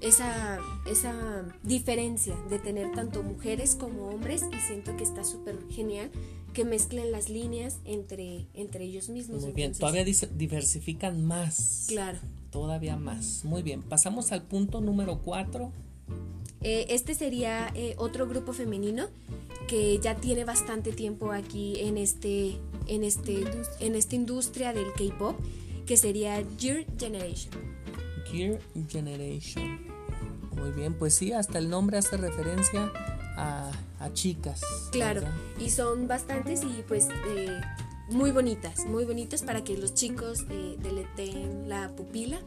esa, 0.00 0.58
esa 0.90 1.44
diferencia 1.62 2.36
de 2.48 2.58
tener 2.58 2.92
tanto 2.92 3.22
mujeres 3.22 3.74
como 3.74 4.08
hombres 4.08 4.42
y 4.52 4.60
siento 4.60 4.96
que 4.96 5.04
está 5.04 5.24
súper 5.24 5.58
genial 5.70 6.10
que 6.52 6.64
mezclen 6.64 7.12
las 7.12 7.28
líneas 7.28 7.80
entre, 7.84 8.46
entre 8.54 8.84
ellos 8.84 9.08
mismos. 9.08 9.42
Muy 9.42 9.52
bien, 9.52 9.72
todavía 9.72 10.04
diversifican 10.04 11.24
más. 11.24 11.86
Claro. 11.88 12.18
Todavía 12.50 12.96
más. 12.96 13.44
Muy 13.44 13.62
bien, 13.62 13.82
pasamos 13.82 14.30
al 14.30 14.42
punto 14.42 14.80
número 14.80 15.20
4. 15.24 15.72
Eh, 16.62 16.86
este 16.88 17.14
sería 17.14 17.70
eh, 17.74 17.94
otro 17.98 18.26
grupo 18.26 18.52
femenino 18.52 19.06
que 19.66 19.98
ya 19.98 20.14
tiene 20.14 20.44
bastante 20.44 20.92
tiempo 20.92 21.32
aquí 21.32 21.80
en 21.80 21.98
este 21.98 22.58
en 22.86 23.02
este 23.02 23.44
en 23.80 23.94
esta 23.94 24.14
industria 24.14 24.72
del 24.72 24.92
K-pop 24.92 25.36
que 25.86 25.96
sería 25.96 26.42
Gear 26.58 26.86
Generation. 26.98 27.73
Generation. 28.88 29.80
Muy 30.52 30.70
bien, 30.72 30.94
pues 30.94 31.14
sí, 31.14 31.32
hasta 31.32 31.58
el 31.58 31.68
nombre 31.68 31.98
hace 31.98 32.16
referencia 32.16 32.92
a, 33.36 33.70
chicas. 34.12 34.60
Claro, 34.92 35.22
y 35.58 35.70
son 35.70 36.06
bastantes 36.06 36.62
y 36.62 36.84
pues 36.86 37.08
eh, 37.26 37.58
muy 38.10 38.30
bonitas, 38.32 38.84
muy 38.84 39.04
bonitas 39.04 39.42
para 39.42 39.64
que 39.64 39.78
los 39.78 39.94
chicos 39.94 40.44
eh, 40.50 40.76
deleten 40.78 41.68
la 41.68 41.88
pupila. 41.96 42.38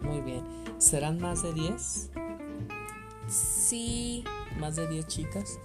Muy 0.00 0.20
bien. 0.20 0.44
¿Serán 0.78 1.18
más 1.18 1.42
de 1.42 1.52
10? 1.52 2.10
Sí. 3.28 4.24
¿Más 4.58 4.76
de 4.76 4.88
10 4.88 5.06
chicas? 5.06 5.58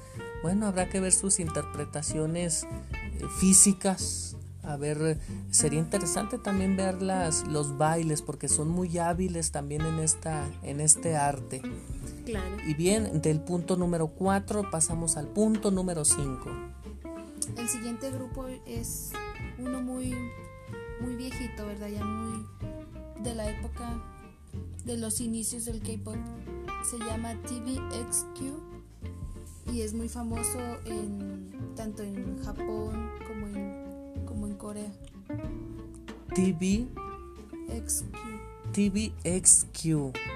Bueno, 0.43 0.67
habrá 0.67 0.89
que 0.89 0.99
ver 0.99 1.11
sus 1.11 1.39
interpretaciones 1.39 2.63
eh, 2.63 3.25
físicas. 3.39 4.34
A 4.67 4.77
ver, 4.77 5.19
sería 5.51 5.79
interesante 5.79 6.37
también 6.37 6.75
ver 6.75 7.01
las, 7.01 7.47
los 7.47 7.77
bailes 7.77 8.21
porque 8.21 8.47
son 8.47 8.69
muy 8.69 8.97
hábiles 8.97 9.51
también 9.51 9.81
en, 9.81 9.99
esta, 9.99 10.45
en 10.63 10.79
este 10.79 11.15
arte. 11.15 11.61
Claro. 12.25 12.57
Y 12.67 12.73
bien, 12.73 13.21
del 13.21 13.39
punto 13.41 13.77
número 13.77 14.07
4 14.07 14.69
pasamos 14.71 15.17
al 15.17 15.27
punto 15.27 15.71
número 15.71 16.03
5. 16.03 16.49
El 17.57 17.69
siguiente 17.69 18.09
grupo 18.11 18.47
es 18.65 19.11
uno 19.59 19.81
muy, 19.81 20.15
muy 20.99 21.15
viejito, 21.15 21.65
¿verdad? 21.65 21.89
Ya 21.89 22.03
muy 22.03 22.45
de 23.23 23.35
la 23.35 23.49
época 23.49 24.01
de 24.85 24.97
los 24.97 25.21
inicios 25.21 25.65
del 25.65 25.81
K-pop. 25.81 26.17
Se 26.89 26.97
llama 26.99 27.33
TVXQ 27.43 28.75
y 29.73 29.81
es 29.81 29.93
muy 29.93 30.09
famoso 30.09 30.59
en, 30.85 31.51
tanto 31.75 32.03
en 32.03 32.43
Japón 32.43 33.11
como 33.27 33.34
Corea. 34.65 34.91
TVXQ. 36.33 36.89
TVXQ. 38.73 40.13
TVXQ 40.13 40.35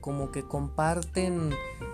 como 0.00 0.32
que 0.32 0.42
comparten 0.42 1.50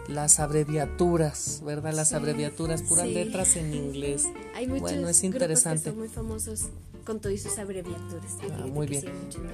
las 0.08 0.40
abreviaturas, 0.40 1.62
¿verdad? 1.64 1.92
Las 1.92 2.12
abreviaturas, 2.12 2.82
puras 2.82 3.08
letras 3.08 3.56
en 3.56 3.74
inglés. 3.74 4.26
Hay 4.54 4.66
muchos 4.66 4.82
bueno, 4.82 5.08
es 5.08 5.24
interesante. 5.24 5.84
que 5.84 5.90
son 5.90 5.98
muy 5.98 6.08
famosos 6.08 6.68
con 7.06 7.20
todas 7.20 7.40
sus 7.40 7.56
abreviaturas. 7.58 8.36
Ah, 8.52 8.66
muy 8.66 8.86
bien. 8.86 9.04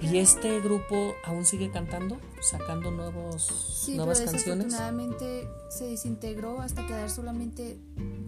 ¿Y 0.01 0.19
este 0.19 0.61
grupo 0.61 1.15
aún 1.25 1.45
sigue 1.45 1.71
cantando? 1.71 2.19
¿Sacando 2.41 2.91
nuevos, 2.91 3.45
sí, 3.85 3.97
nuevas 3.97 4.19
pero 4.19 4.33
canciones? 4.33 4.67
Desafortunadamente 4.67 5.49
se 5.69 5.85
desintegró 5.85 6.61
hasta 6.61 6.87
quedar 6.87 7.11
solamente 7.11 7.79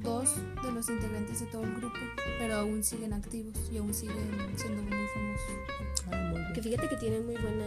dos 0.03 0.31
de 0.63 0.71
los 0.71 0.89
integrantes 0.89 1.41
de 1.41 1.47
todo 1.47 1.65
el 1.65 1.75
grupo, 1.75 1.97
pero 2.39 2.57
aún 2.57 2.85
siguen 2.85 3.15
activos 3.15 3.55
y 3.73 3.79
aún 3.79 3.95
siguen 3.95 4.31
siendo 4.57 4.83
muy 4.83 5.07
famosos. 5.15 5.47
Ah, 6.13 6.53
que 6.55 6.63
fíjate 6.63 6.89
que 6.89 6.97
tienen 6.97 7.25
muy 7.25 7.37
buena, 7.37 7.67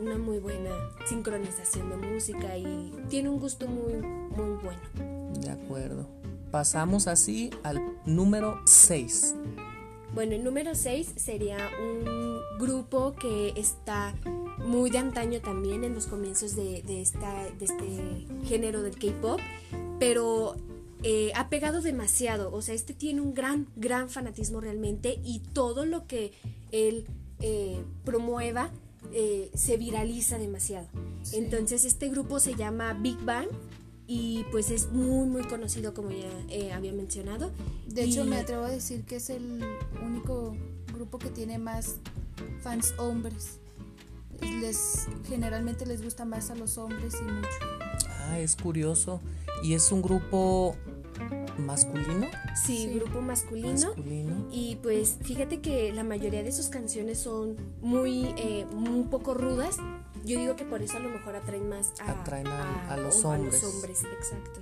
una 0.00 0.16
muy 0.16 0.38
buena 0.38 0.70
sincronización 1.06 1.90
de 1.90 1.96
música 1.96 2.56
y 2.56 2.94
tiene 3.10 3.28
un 3.28 3.40
gusto 3.40 3.66
muy, 3.66 3.94
muy 3.94 4.56
bueno. 4.62 4.80
De 5.40 5.50
acuerdo. 5.50 6.06
Pasamos 6.52 7.08
así 7.08 7.50
al 7.62 7.80
número 8.04 8.60
6. 8.66 9.34
Bueno, 10.14 10.34
el 10.34 10.44
número 10.44 10.74
6 10.74 11.14
sería 11.16 11.70
un 11.80 12.38
grupo 12.58 13.14
que 13.14 13.54
está 13.56 14.14
muy 14.58 14.90
de 14.90 14.98
antaño 14.98 15.40
también 15.40 15.84
en 15.84 15.94
los 15.94 16.06
comienzos 16.06 16.54
de, 16.54 16.82
esta, 17.00 17.48
de 17.58 17.64
este 17.64 18.26
género 18.46 18.82
del 18.82 18.98
K-Pop, 18.98 19.40
pero 19.98 20.56
eh, 21.02 21.32
ha 21.34 21.48
pegado 21.48 21.80
demasiado, 21.80 22.52
o 22.52 22.60
sea, 22.60 22.74
este 22.74 22.92
tiene 22.92 23.22
un 23.22 23.32
gran, 23.32 23.66
gran 23.76 24.10
fanatismo 24.10 24.60
realmente 24.60 25.18
y 25.24 25.40
todo 25.40 25.86
lo 25.86 26.06
que 26.06 26.32
él 26.70 27.06
eh, 27.40 27.82
promueva 28.04 28.70
eh, 29.14 29.50
se 29.54 29.78
viraliza 29.78 30.38
demasiado. 30.38 30.88
Entonces 31.32 31.84
este 31.84 32.08
grupo 32.08 32.38
se 32.38 32.54
llama 32.54 32.92
Big 32.94 33.18
Bang 33.24 33.48
y 34.06 34.44
pues 34.50 34.70
es 34.70 34.90
muy 34.90 35.26
muy 35.26 35.42
conocido 35.44 35.94
como 35.94 36.10
ya 36.10 36.28
eh, 36.48 36.72
había 36.72 36.92
mencionado. 36.92 37.52
De 37.86 38.04
hecho 38.04 38.24
me 38.24 38.36
atrevo 38.36 38.64
a 38.64 38.70
decir 38.70 39.04
que 39.04 39.16
es 39.16 39.30
el 39.30 39.64
único 40.04 40.56
grupo 40.92 41.18
que 41.18 41.30
tiene 41.30 41.58
más 41.58 41.96
fans 42.62 42.94
hombres. 42.98 43.58
Les 44.60 45.06
generalmente 45.28 45.86
les 45.86 46.02
gusta 46.02 46.24
más 46.24 46.50
a 46.50 46.54
los 46.54 46.78
hombres 46.78 47.14
y 47.20 47.24
mucho. 47.24 47.48
Ah, 48.28 48.38
es 48.38 48.56
curioso. 48.56 49.20
Y 49.62 49.74
es 49.74 49.92
un 49.92 50.02
grupo 50.02 50.76
masculino. 51.58 52.26
Sí, 52.54 52.88
grupo 52.94 53.20
masculino. 53.20 53.94
Y 54.50 54.76
pues 54.82 55.18
fíjate 55.22 55.60
que 55.60 55.92
la 55.92 56.04
mayoría 56.04 56.42
de 56.42 56.52
sus 56.52 56.68
canciones 56.68 57.18
son 57.18 57.56
muy, 57.80 58.34
eh, 58.36 58.66
un 58.72 59.08
poco 59.10 59.34
rudas. 59.34 59.76
Yo 60.24 60.38
digo 60.38 60.56
que 60.56 60.64
por 60.64 60.82
eso 60.82 60.96
a 60.96 61.00
lo 61.00 61.10
mejor 61.10 61.36
atraen 61.36 61.68
más 61.68 61.92
a, 62.00 62.92
a, 62.92 62.96
los 62.96 63.24
hombres. 63.24 63.62
hombres, 63.64 64.04
exacto. 64.04 64.60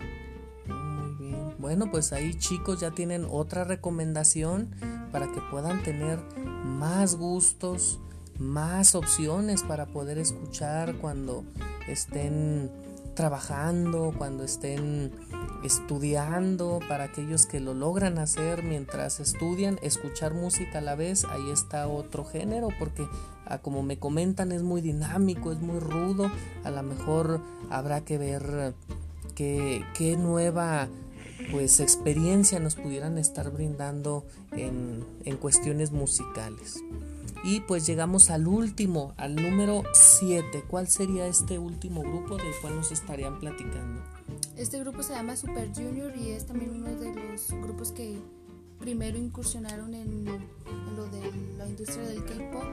Muy 0.66 1.14
bien. 1.16 1.54
Bueno, 1.58 1.90
pues 1.90 2.12
ahí 2.12 2.34
chicos 2.34 2.80
ya 2.80 2.90
tienen 2.92 3.26
otra 3.30 3.64
recomendación 3.64 4.74
para 5.12 5.30
que 5.30 5.40
puedan 5.50 5.82
tener 5.82 6.18
más 6.64 7.16
gustos, 7.16 8.00
más 8.38 8.94
opciones 8.94 9.62
para 9.62 9.86
poder 9.86 10.18
escuchar 10.18 10.96
cuando 10.96 11.44
estén 11.88 12.70
trabajando, 13.20 14.14
cuando 14.16 14.44
estén 14.44 15.12
estudiando, 15.62 16.80
para 16.88 17.04
aquellos 17.04 17.44
que 17.44 17.60
lo 17.60 17.74
logran 17.74 18.16
hacer 18.16 18.62
mientras 18.62 19.20
estudian, 19.20 19.78
escuchar 19.82 20.32
música 20.32 20.78
a 20.78 20.80
la 20.80 20.94
vez, 20.94 21.26
ahí 21.26 21.50
está 21.50 21.86
otro 21.86 22.24
género, 22.24 22.68
porque 22.78 23.06
ah, 23.44 23.58
como 23.58 23.82
me 23.82 23.98
comentan 23.98 24.52
es 24.52 24.62
muy 24.62 24.80
dinámico, 24.80 25.52
es 25.52 25.60
muy 25.60 25.80
rudo, 25.80 26.32
a 26.64 26.70
lo 26.70 26.82
mejor 26.82 27.42
habrá 27.68 28.00
que 28.06 28.16
ver 28.16 28.72
qué, 29.34 29.84
qué 29.92 30.16
nueva 30.16 30.88
pues 31.50 31.78
experiencia 31.80 32.58
nos 32.58 32.74
pudieran 32.74 33.18
estar 33.18 33.50
brindando 33.50 34.24
en, 34.52 35.04
en 35.26 35.36
cuestiones 35.36 35.92
musicales. 35.92 36.82
Y 37.42 37.60
pues 37.60 37.86
llegamos 37.86 38.30
al 38.30 38.46
último, 38.46 39.14
al 39.16 39.34
número 39.34 39.82
7. 39.94 40.64
¿Cuál 40.68 40.88
sería 40.88 41.26
este 41.26 41.58
último 41.58 42.02
grupo 42.02 42.36
del 42.36 42.52
cual 42.60 42.76
nos 42.76 42.92
estarían 42.92 43.38
platicando? 43.38 44.02
Este 44.56 44.78
grupo 44.78 45.02
se 45.02 45.14
llama 45.14 45.36
Super 45.36 45.70
Junior 45.74 46.12
y 46.16 46.32
es 46.32 46.46
también 46.46 46.70
uno 46.70 46.90
de 46.90 47.14
los 47.14 47.50
grupos 47.62 47.92
que 47.92 48.18
primero 48.78 49.16
incursionaron 49.16 49.94
en, 49.94 50.26
lo 50.96 51.06
de 51.06 51.32
la 51.56 51.66
industria 51.66 52.02
del 52.02 52.24
K-pop. 52.24 52.64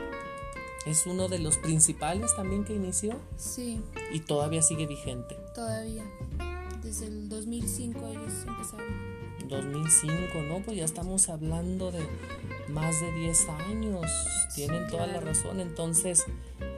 ¿Es 0.86 1.06
uno 1.06 1.28
de 1.28 1.40
los 1.40 1.58
principales 1.58 2.36
también 2.36 2.66
que 2.66 2.74
inició? 2.74 3.20
Sí. 3.38 3.82
¿Y 4.12 4.22
todavía 4.22 4.62
sigue 4.62 4.86
vigente? 4.86 5.36
Todavía. 5.56 6.04
Desde 6.82 7.08
el 7.08 7.30
2005 7.30 8.08
ellos 8.08 8.34
empezaron. 8.48 9.17
2005, 9.48 10.42
¿no? 10.48 10.60
Pues 10.60 10.78
ya 10.78 10.86
estamos 10.86 11.30
hablando 11.30 11.92
de 11.92 12.00
más 12.70 13.00
de 13.02 13.12
10 13.14 13.50
años. 13.50 14.06
Tienen 14.56 14.88
toda 14.88 15.08
la 15.08 15.20
razón. 15.20 15.60
Entonces, 15.60 16.26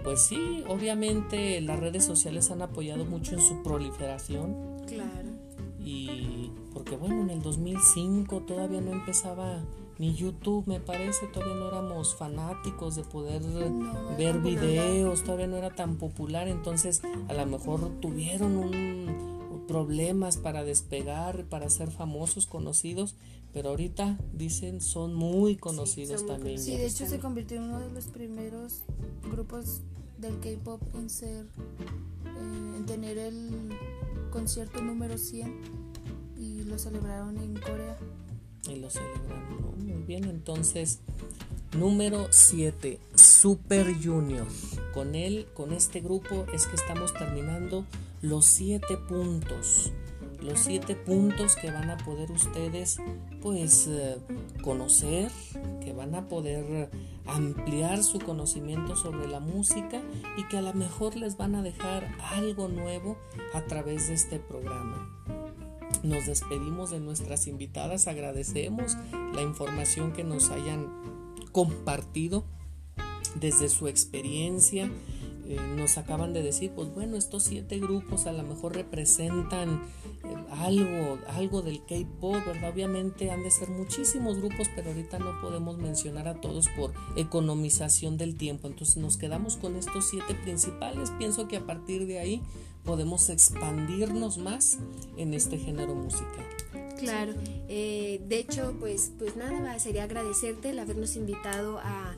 pues 0.04 0.22
sí, 0.22 0.64
obviamente 0.68 1.62
las 1.62 1.80
redes 1.80 2.06
sociales 2.06 2.52
han 2.52 2.62
apoyado 2.62 3.06
mucho 3.06 3.36
en 3.36 3.42
su 3.42 3.62
proliferación. 3.64 4.56
Claro. 4.88 5.30
Y 5.84 6.52
porque 6.74 6.96
bueno, 6.96 7.22
en 7.22 7.30
el 7.30 7.42
2005 7.42 8.42
todavía 8.42 8.82
no 8.82 8.92
empezaba 8.92 9.64
ni 10.00 10.16
YouTube, 10.16 10.66
me 10.66 10.80
parece, 10.80 11.28
todavía 11.28 11.56
no 11.56 11.68
éramos 11.68 12.16
fanáticos 12.16 12.96
de 12.96 13.04
poder 13.04 13.42
ver 14.18 14.40
videos, 14.40 15.24
todavía 15.24 15.48
no 15.48 15.58
era 15.58 15.72
tan 15.72 15.98
popular, 15.98 16.48
entonces 16.48 17.02
a 17.28 17.34
lo 17.34 17.46
mejor 17.46 17.90
tuvieron 18.00 18.56
un 18.56 19.29
problemas 19.70 20.38
para 20.38 20.64
despegar, 20.64 21.46
para 21.46 21.70
ser 21.70 21.92
famosos, 21.92 22.48
conocidos, 22.48 23.14
pero 23.54 23.70
ahorita 23.70 24.18
dicen 24.34 24.82
son 24.82 25.14
muy 25.14 25.58
conocidos 25.58 26.26
también. 26.26 26.58
Sí, 26.58 26.76
de 26.76 26.88
hecho 26.88 27.06
se 27.06 27.20
convirtió 27.20 27.58
en 27.58 27.66
uno 27.66 27.80
de 27.80 27.92
los 27.92 28.06
primeros 28.06 28.82
grupos 29.32 29.82
del 30.18 30.40
K-pop 30.40 30.82
en 30.96 31.12
ser, 31.12 31.46
eh, 31.46 32.78
en 32.78 32.86
tener 32.88 33.20
el 33.20 33.78
concierto 34.32 34.82
número 34.82 35.20
100 35.20 35.54
y 36.36 36.64
lo 36.64 36.80
celebraron 36.80 37.38
en 37.38 37.54
Corea. 37.54 37.96
lo 38.76 38.90
celebran. 38.90 39.86
Muy 39.86 40.02
bien, 40.02 40.24
entonces, 40.24 40.98
número 41.78 42.28
7, 42.32 43.00
Super 43.14 43.94
Junior. 44.04 44.48
Con 44.96 45.14
él, 45.14 45.46
con 45.54 45.74
este 45.74 46.02
grupo, 46.02 46.48
es 46.54 46.66
que 46.66 46.76
estamos 46.76 47.14
terminando 47.14 47.86
los 48.22 48.46
7 48.46 48.98
puntos 49.08 49.92
los 50.42 50.60
siete 50.60 50.96
puntos 50.96 51.56
que 51.56 51.70
van 51.70 51.90
a 51.90 51.98
poder 51.98 52.32
ustedes 52.32 52.98
pues 53.42 53.88
eh, 53.88 54.18
conocer, 54.62 55.32
que 55.84 55.94
van 55.94 56.16
a 56.16 56.28
poder 56.28 56.90
ampliar 57.26 58.04
su 58.04 58.20
conocimiento 58.20 58.96
sobre 58.96 59.28
la 59.28 59.40
música 59.40 60.02
y 60.38 60.44
que 60.44 60.58
a 60.58 60.62
lo 60.62 60.74
mejor 60.74 61.16
les 61.16 61.36
van 61.38 61.56
a 61.56 61.62
dejar 61.62 62.16
algo 62.32 62.70
nuevo 62.70 63.18
a 63.54 63.66
través 63.66 64.08
de 64.08 64.14
este 64.14 64.40
programa. 64.40 65.10
Nos 66.04 66.28
despedimos 66.28 66.92
de 66.92 67.02
nuestras 67.02 67.48
invitadas, 67.48 68.08
agradecemos 68.08 68.96
la 69.34 69.42
información 69.42 70.14
que 70.14 70.24
nos 70.24 70.50
hayan 70.50 70.88
compartido 71.52 72.46
desde 73.36 73.68
su 73.68 73.88
experiencia. 73.88 74.90
Eh, 75.50 75.58
nos 75.76 75.98
acaban 75.98 76.32
de 76.32 76.44
decir, 76.44 76.72
pues 76.76 76.94
bueno, 76.94 77.18
estos 77.18 77.42
siete 77.42 77.80
grupos 77.80 78.28
a 78.28 78.32
lo 78.32 78.44
mejor 78.44 78.76
representan 78.76 79.82
algo, 80.52 81.18
algo 81.28 81.64
del 81.64 81.80
K-pop, 81.86 82.36
¿verdad? 82.46 82.72
Obviamente 82.72 83.32
han 83.32 83.42
de 83.42 83.50
ser 83.50 83.70
muchísimos 83.70 84.38
grupos, 84.38 84.68
pero 84.76 84.90
ahorita 84.90 85.18
no 85.18 85.42
podemos 85.42 85.80
mencionar 85.80 86.28
a 86.28 86.40
todos 86.40 86.68
por 86.78 86.94
economización 87.16 88.16
del 88.18 88.38
tiempo. 88.38 88.68
Entonces 88.68 88.98
nos 88.98 89.18
quedamos 89.18 89.58
con 89.58 89.76
estos 89.76 90.08
siete 90.08 90.36
principales. 90.36 91.10
Pienso 91.18 91.48
que 91.48 91.58
a 91.58 91.66
partir 91.66 92.06
de 92.06 92.20
ahí 92.20 92.44
podemos 92.86 93.30
expandirnos 93.30 94.38
más 94.38 94.78
en 95.18 95.34
este 95.34 95.58
género 95.58 95.96
musical. 95.96 96.46
Claro, 97.00 97.34
eh, 97.68 98.22
de 98.28 98.40
hecho, 98.40 98.76
pues, 98.80 99.14
pues 99.18 99.36
nada, 99.36 99.80
sería 99.80 100.04
agradecerte 100.04 100.70
el 100.70 100.80
habernos 100.80 101.16
invitado 101.16 101.80
a, 101.80 102.14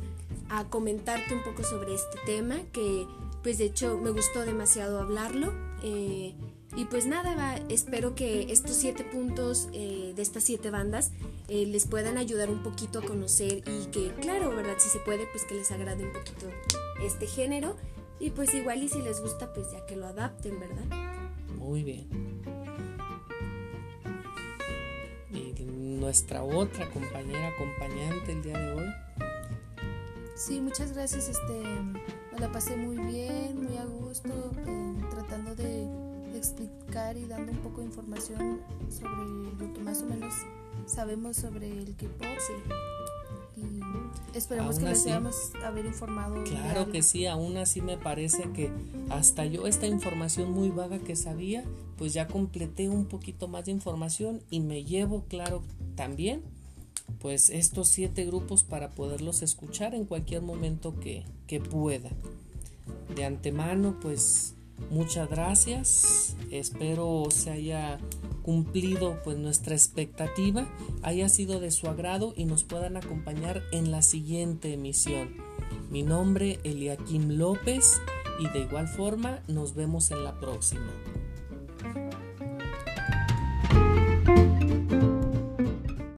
a 0.49 0.67
comentarte 0.69 1.33
un 1.33 1.43
poco 1.43 1.63
sobre 1.63 1.93
este 1.93 2.17
tema, 2.25 2.57
que 2.73 3.05
pues 3.43 3.57
de 3.57 3.65
hecho 3.65 3.97
me 3.97 4.11
gustó 4.11 4.45
demasiado 4.45 4.99
hablarlo. 4.99 5.53
Eh, 5.83 6.35
y 6.75 6.85
pues 6.85 7.05
nada, 7.05 7.35
va, 7.35 7.55
espero 7.69 8.15
que 8.15 8.51
estos 8.51 8.75
siete 8.75 9.03
puntos 9.03 9.67
eh, 9.73 10.13
de 10.15 10.21
estas 10.21 10.43
siete 10.43 10.69
bandas 10.69 11.11
eh, 11.49 11.65
les 11.65 11.85
puedan 11.85 12.17
ayudar 12.17 12.49
un 12.49 12.63
poquito 12.63 12.99
a 12.99 13.01
conocer 13.01 13.61
y 13.67 13.87
que, 13.87 14.13
claro, 14.21 14.55
¿verdad? 14.55 14.75
Si 14.77 14.89
se 14.89 14.99
puede, 14.99 15.27
pues 15.27 15.43
que 15.43 15.55
les 15.55 15.69
agrade 15.71 16.05
un 16.05 16.13
poquito 16.13 16.47
este 17.03 17.27
género. 17.27 17.75
Y 18.19 18.29
pues 18.29 18.53
igual 18.53 18.83
y 18.83 18.89
si 18.89 19.01
les 19.01 19.19
gusta, 19.19 19.51
pues 19.53 19.71
ya 19.71 19.85
que 19.85 19.95
lo 19.95 20.05
adapten, 20.05 20.59
¿verdad? 20.59 20.85
Muy 21.57 21.83
bien. 21.83 22.07
Y 25.33 25.63
nuestra 25.63 26.43
otra 26.43 26.89
compañera 26.91 27.47
acompañante 27.47 28.31
el 28.31 28.43
día 28.43 28.57
de 28.57 28.73
hoy. 28.73 28.93
Sí, 30.35 30.61
muchas 30.61 30.93
gracias. 30.93 31.29
Este, 31.29 31.63
me 32.31 32.39
la 32.39 32.51
pasé 32.51 32.75
muy 32.77 32.97
bien, 32.97 33.63
muy 33.63 33.77
a 33.77 33.85
gusto, 33.85 34.29
eh, 34.65 34.93
tratando 35.09 35.55
de 35.55 35.87
explicar 36.35 37.17
y 37.17 37.25
dando 37.25 37.51
un 37.51 37.57
poco 37.59 37.81
de 37.81 37.87
información 37.87 38.61
sobre 38.89 39.65
lo 39.65 39.73
que 39.73 39.81
más 39.81 40.01
o 40.01 40.05
menos 40.05 40.33
sabemos 40.85 41.37
sobre 41.37 41.69
el 41.71 41.95
K-pop. 41.95 42.27
Y 43.57 44.37
esperamos 44.37 44.79
que 44.79 44.85
les 44.85 45.05
hayamos 45.05 45.51
haber 45.63 45.85
informado. 45.85 46.43
Claro 46.45 46.89
que 46.89 47.03
sí, 47.03 47.27
aún 47.27 47.57
así 47.57 47.81
me 47.81 47.97
parece 47.97 48.49
que 48.51 48.71
hasta 49.09 49.45
yo 49.45 49.67
esta 49.67 49.87
información 49.87 50.51
muy 50.51 50.69
vaga 50.69 50.99
que 50.99 51.15
sabía, 51.15 51.63
pues 51.97 52.13
ya 52.13 52.27
completé 52.27 52.89
un 52.89 53.05
poquito 53.05 53.47
más 53.47 53.65
de 53.65 53.71
información 53.71 54.41
y 54.49 54.61
me 54.61 54.83
llevo, 54.83 55.25
claro, 55.27 55.61
también 55.95 56.41
pues 57.19 57.49
estos 57.49 57.89
siete 57.89 58.25
grupos 58.25 58.63
para 58.63 58.89
poderlos 58.89 59.41
escuchar 59.41 59.95
en 59.95 60.05
cualquier 60.05 60.41
momento 60.41 60.99
que, 60.99 61.25
que 61.47 61.59
pueda. 61.59 62.09
De 63.15 63.25
antemano, 63.25 63.97
pues 64.01 64.55
Muchas 64.89 65.29
gracias. 65.29 66.35
Espero 66.49 67.25
se 67.29 67.51
haya 67.51 67.99
cumplido 68.41 69.21
pues 69.23 69.37
nuestra 69.37 69.75
expectativa, 69.75 70.67
haya 71.03 71.29
sido 71.29 71.59
de 71.59 71.71
su 71.71 71.87
agrado 71.87 72.33
y 72.35 72.45
nos 72.45 72.63
puedan 72.63 72.97
acompañar 72.97 73.61
en 73.71 73.91
la 73.91 74.01
siguiente 74.01 74.73
emisión. 74.73 75.35
Mi 75.89 76.03
nombre 76.03 76.59
Eliakim 76.63 77.29
López 77.37 78.01
y 78.39 78.49
de 78.49 78.61
igual 78.61 78.87
forma 78.87 79.41
nos 79.47 79.75
vemos 79.75 80.11
en 80.11 80.23
la 80.23 80.39
próxima. 80.39 80.91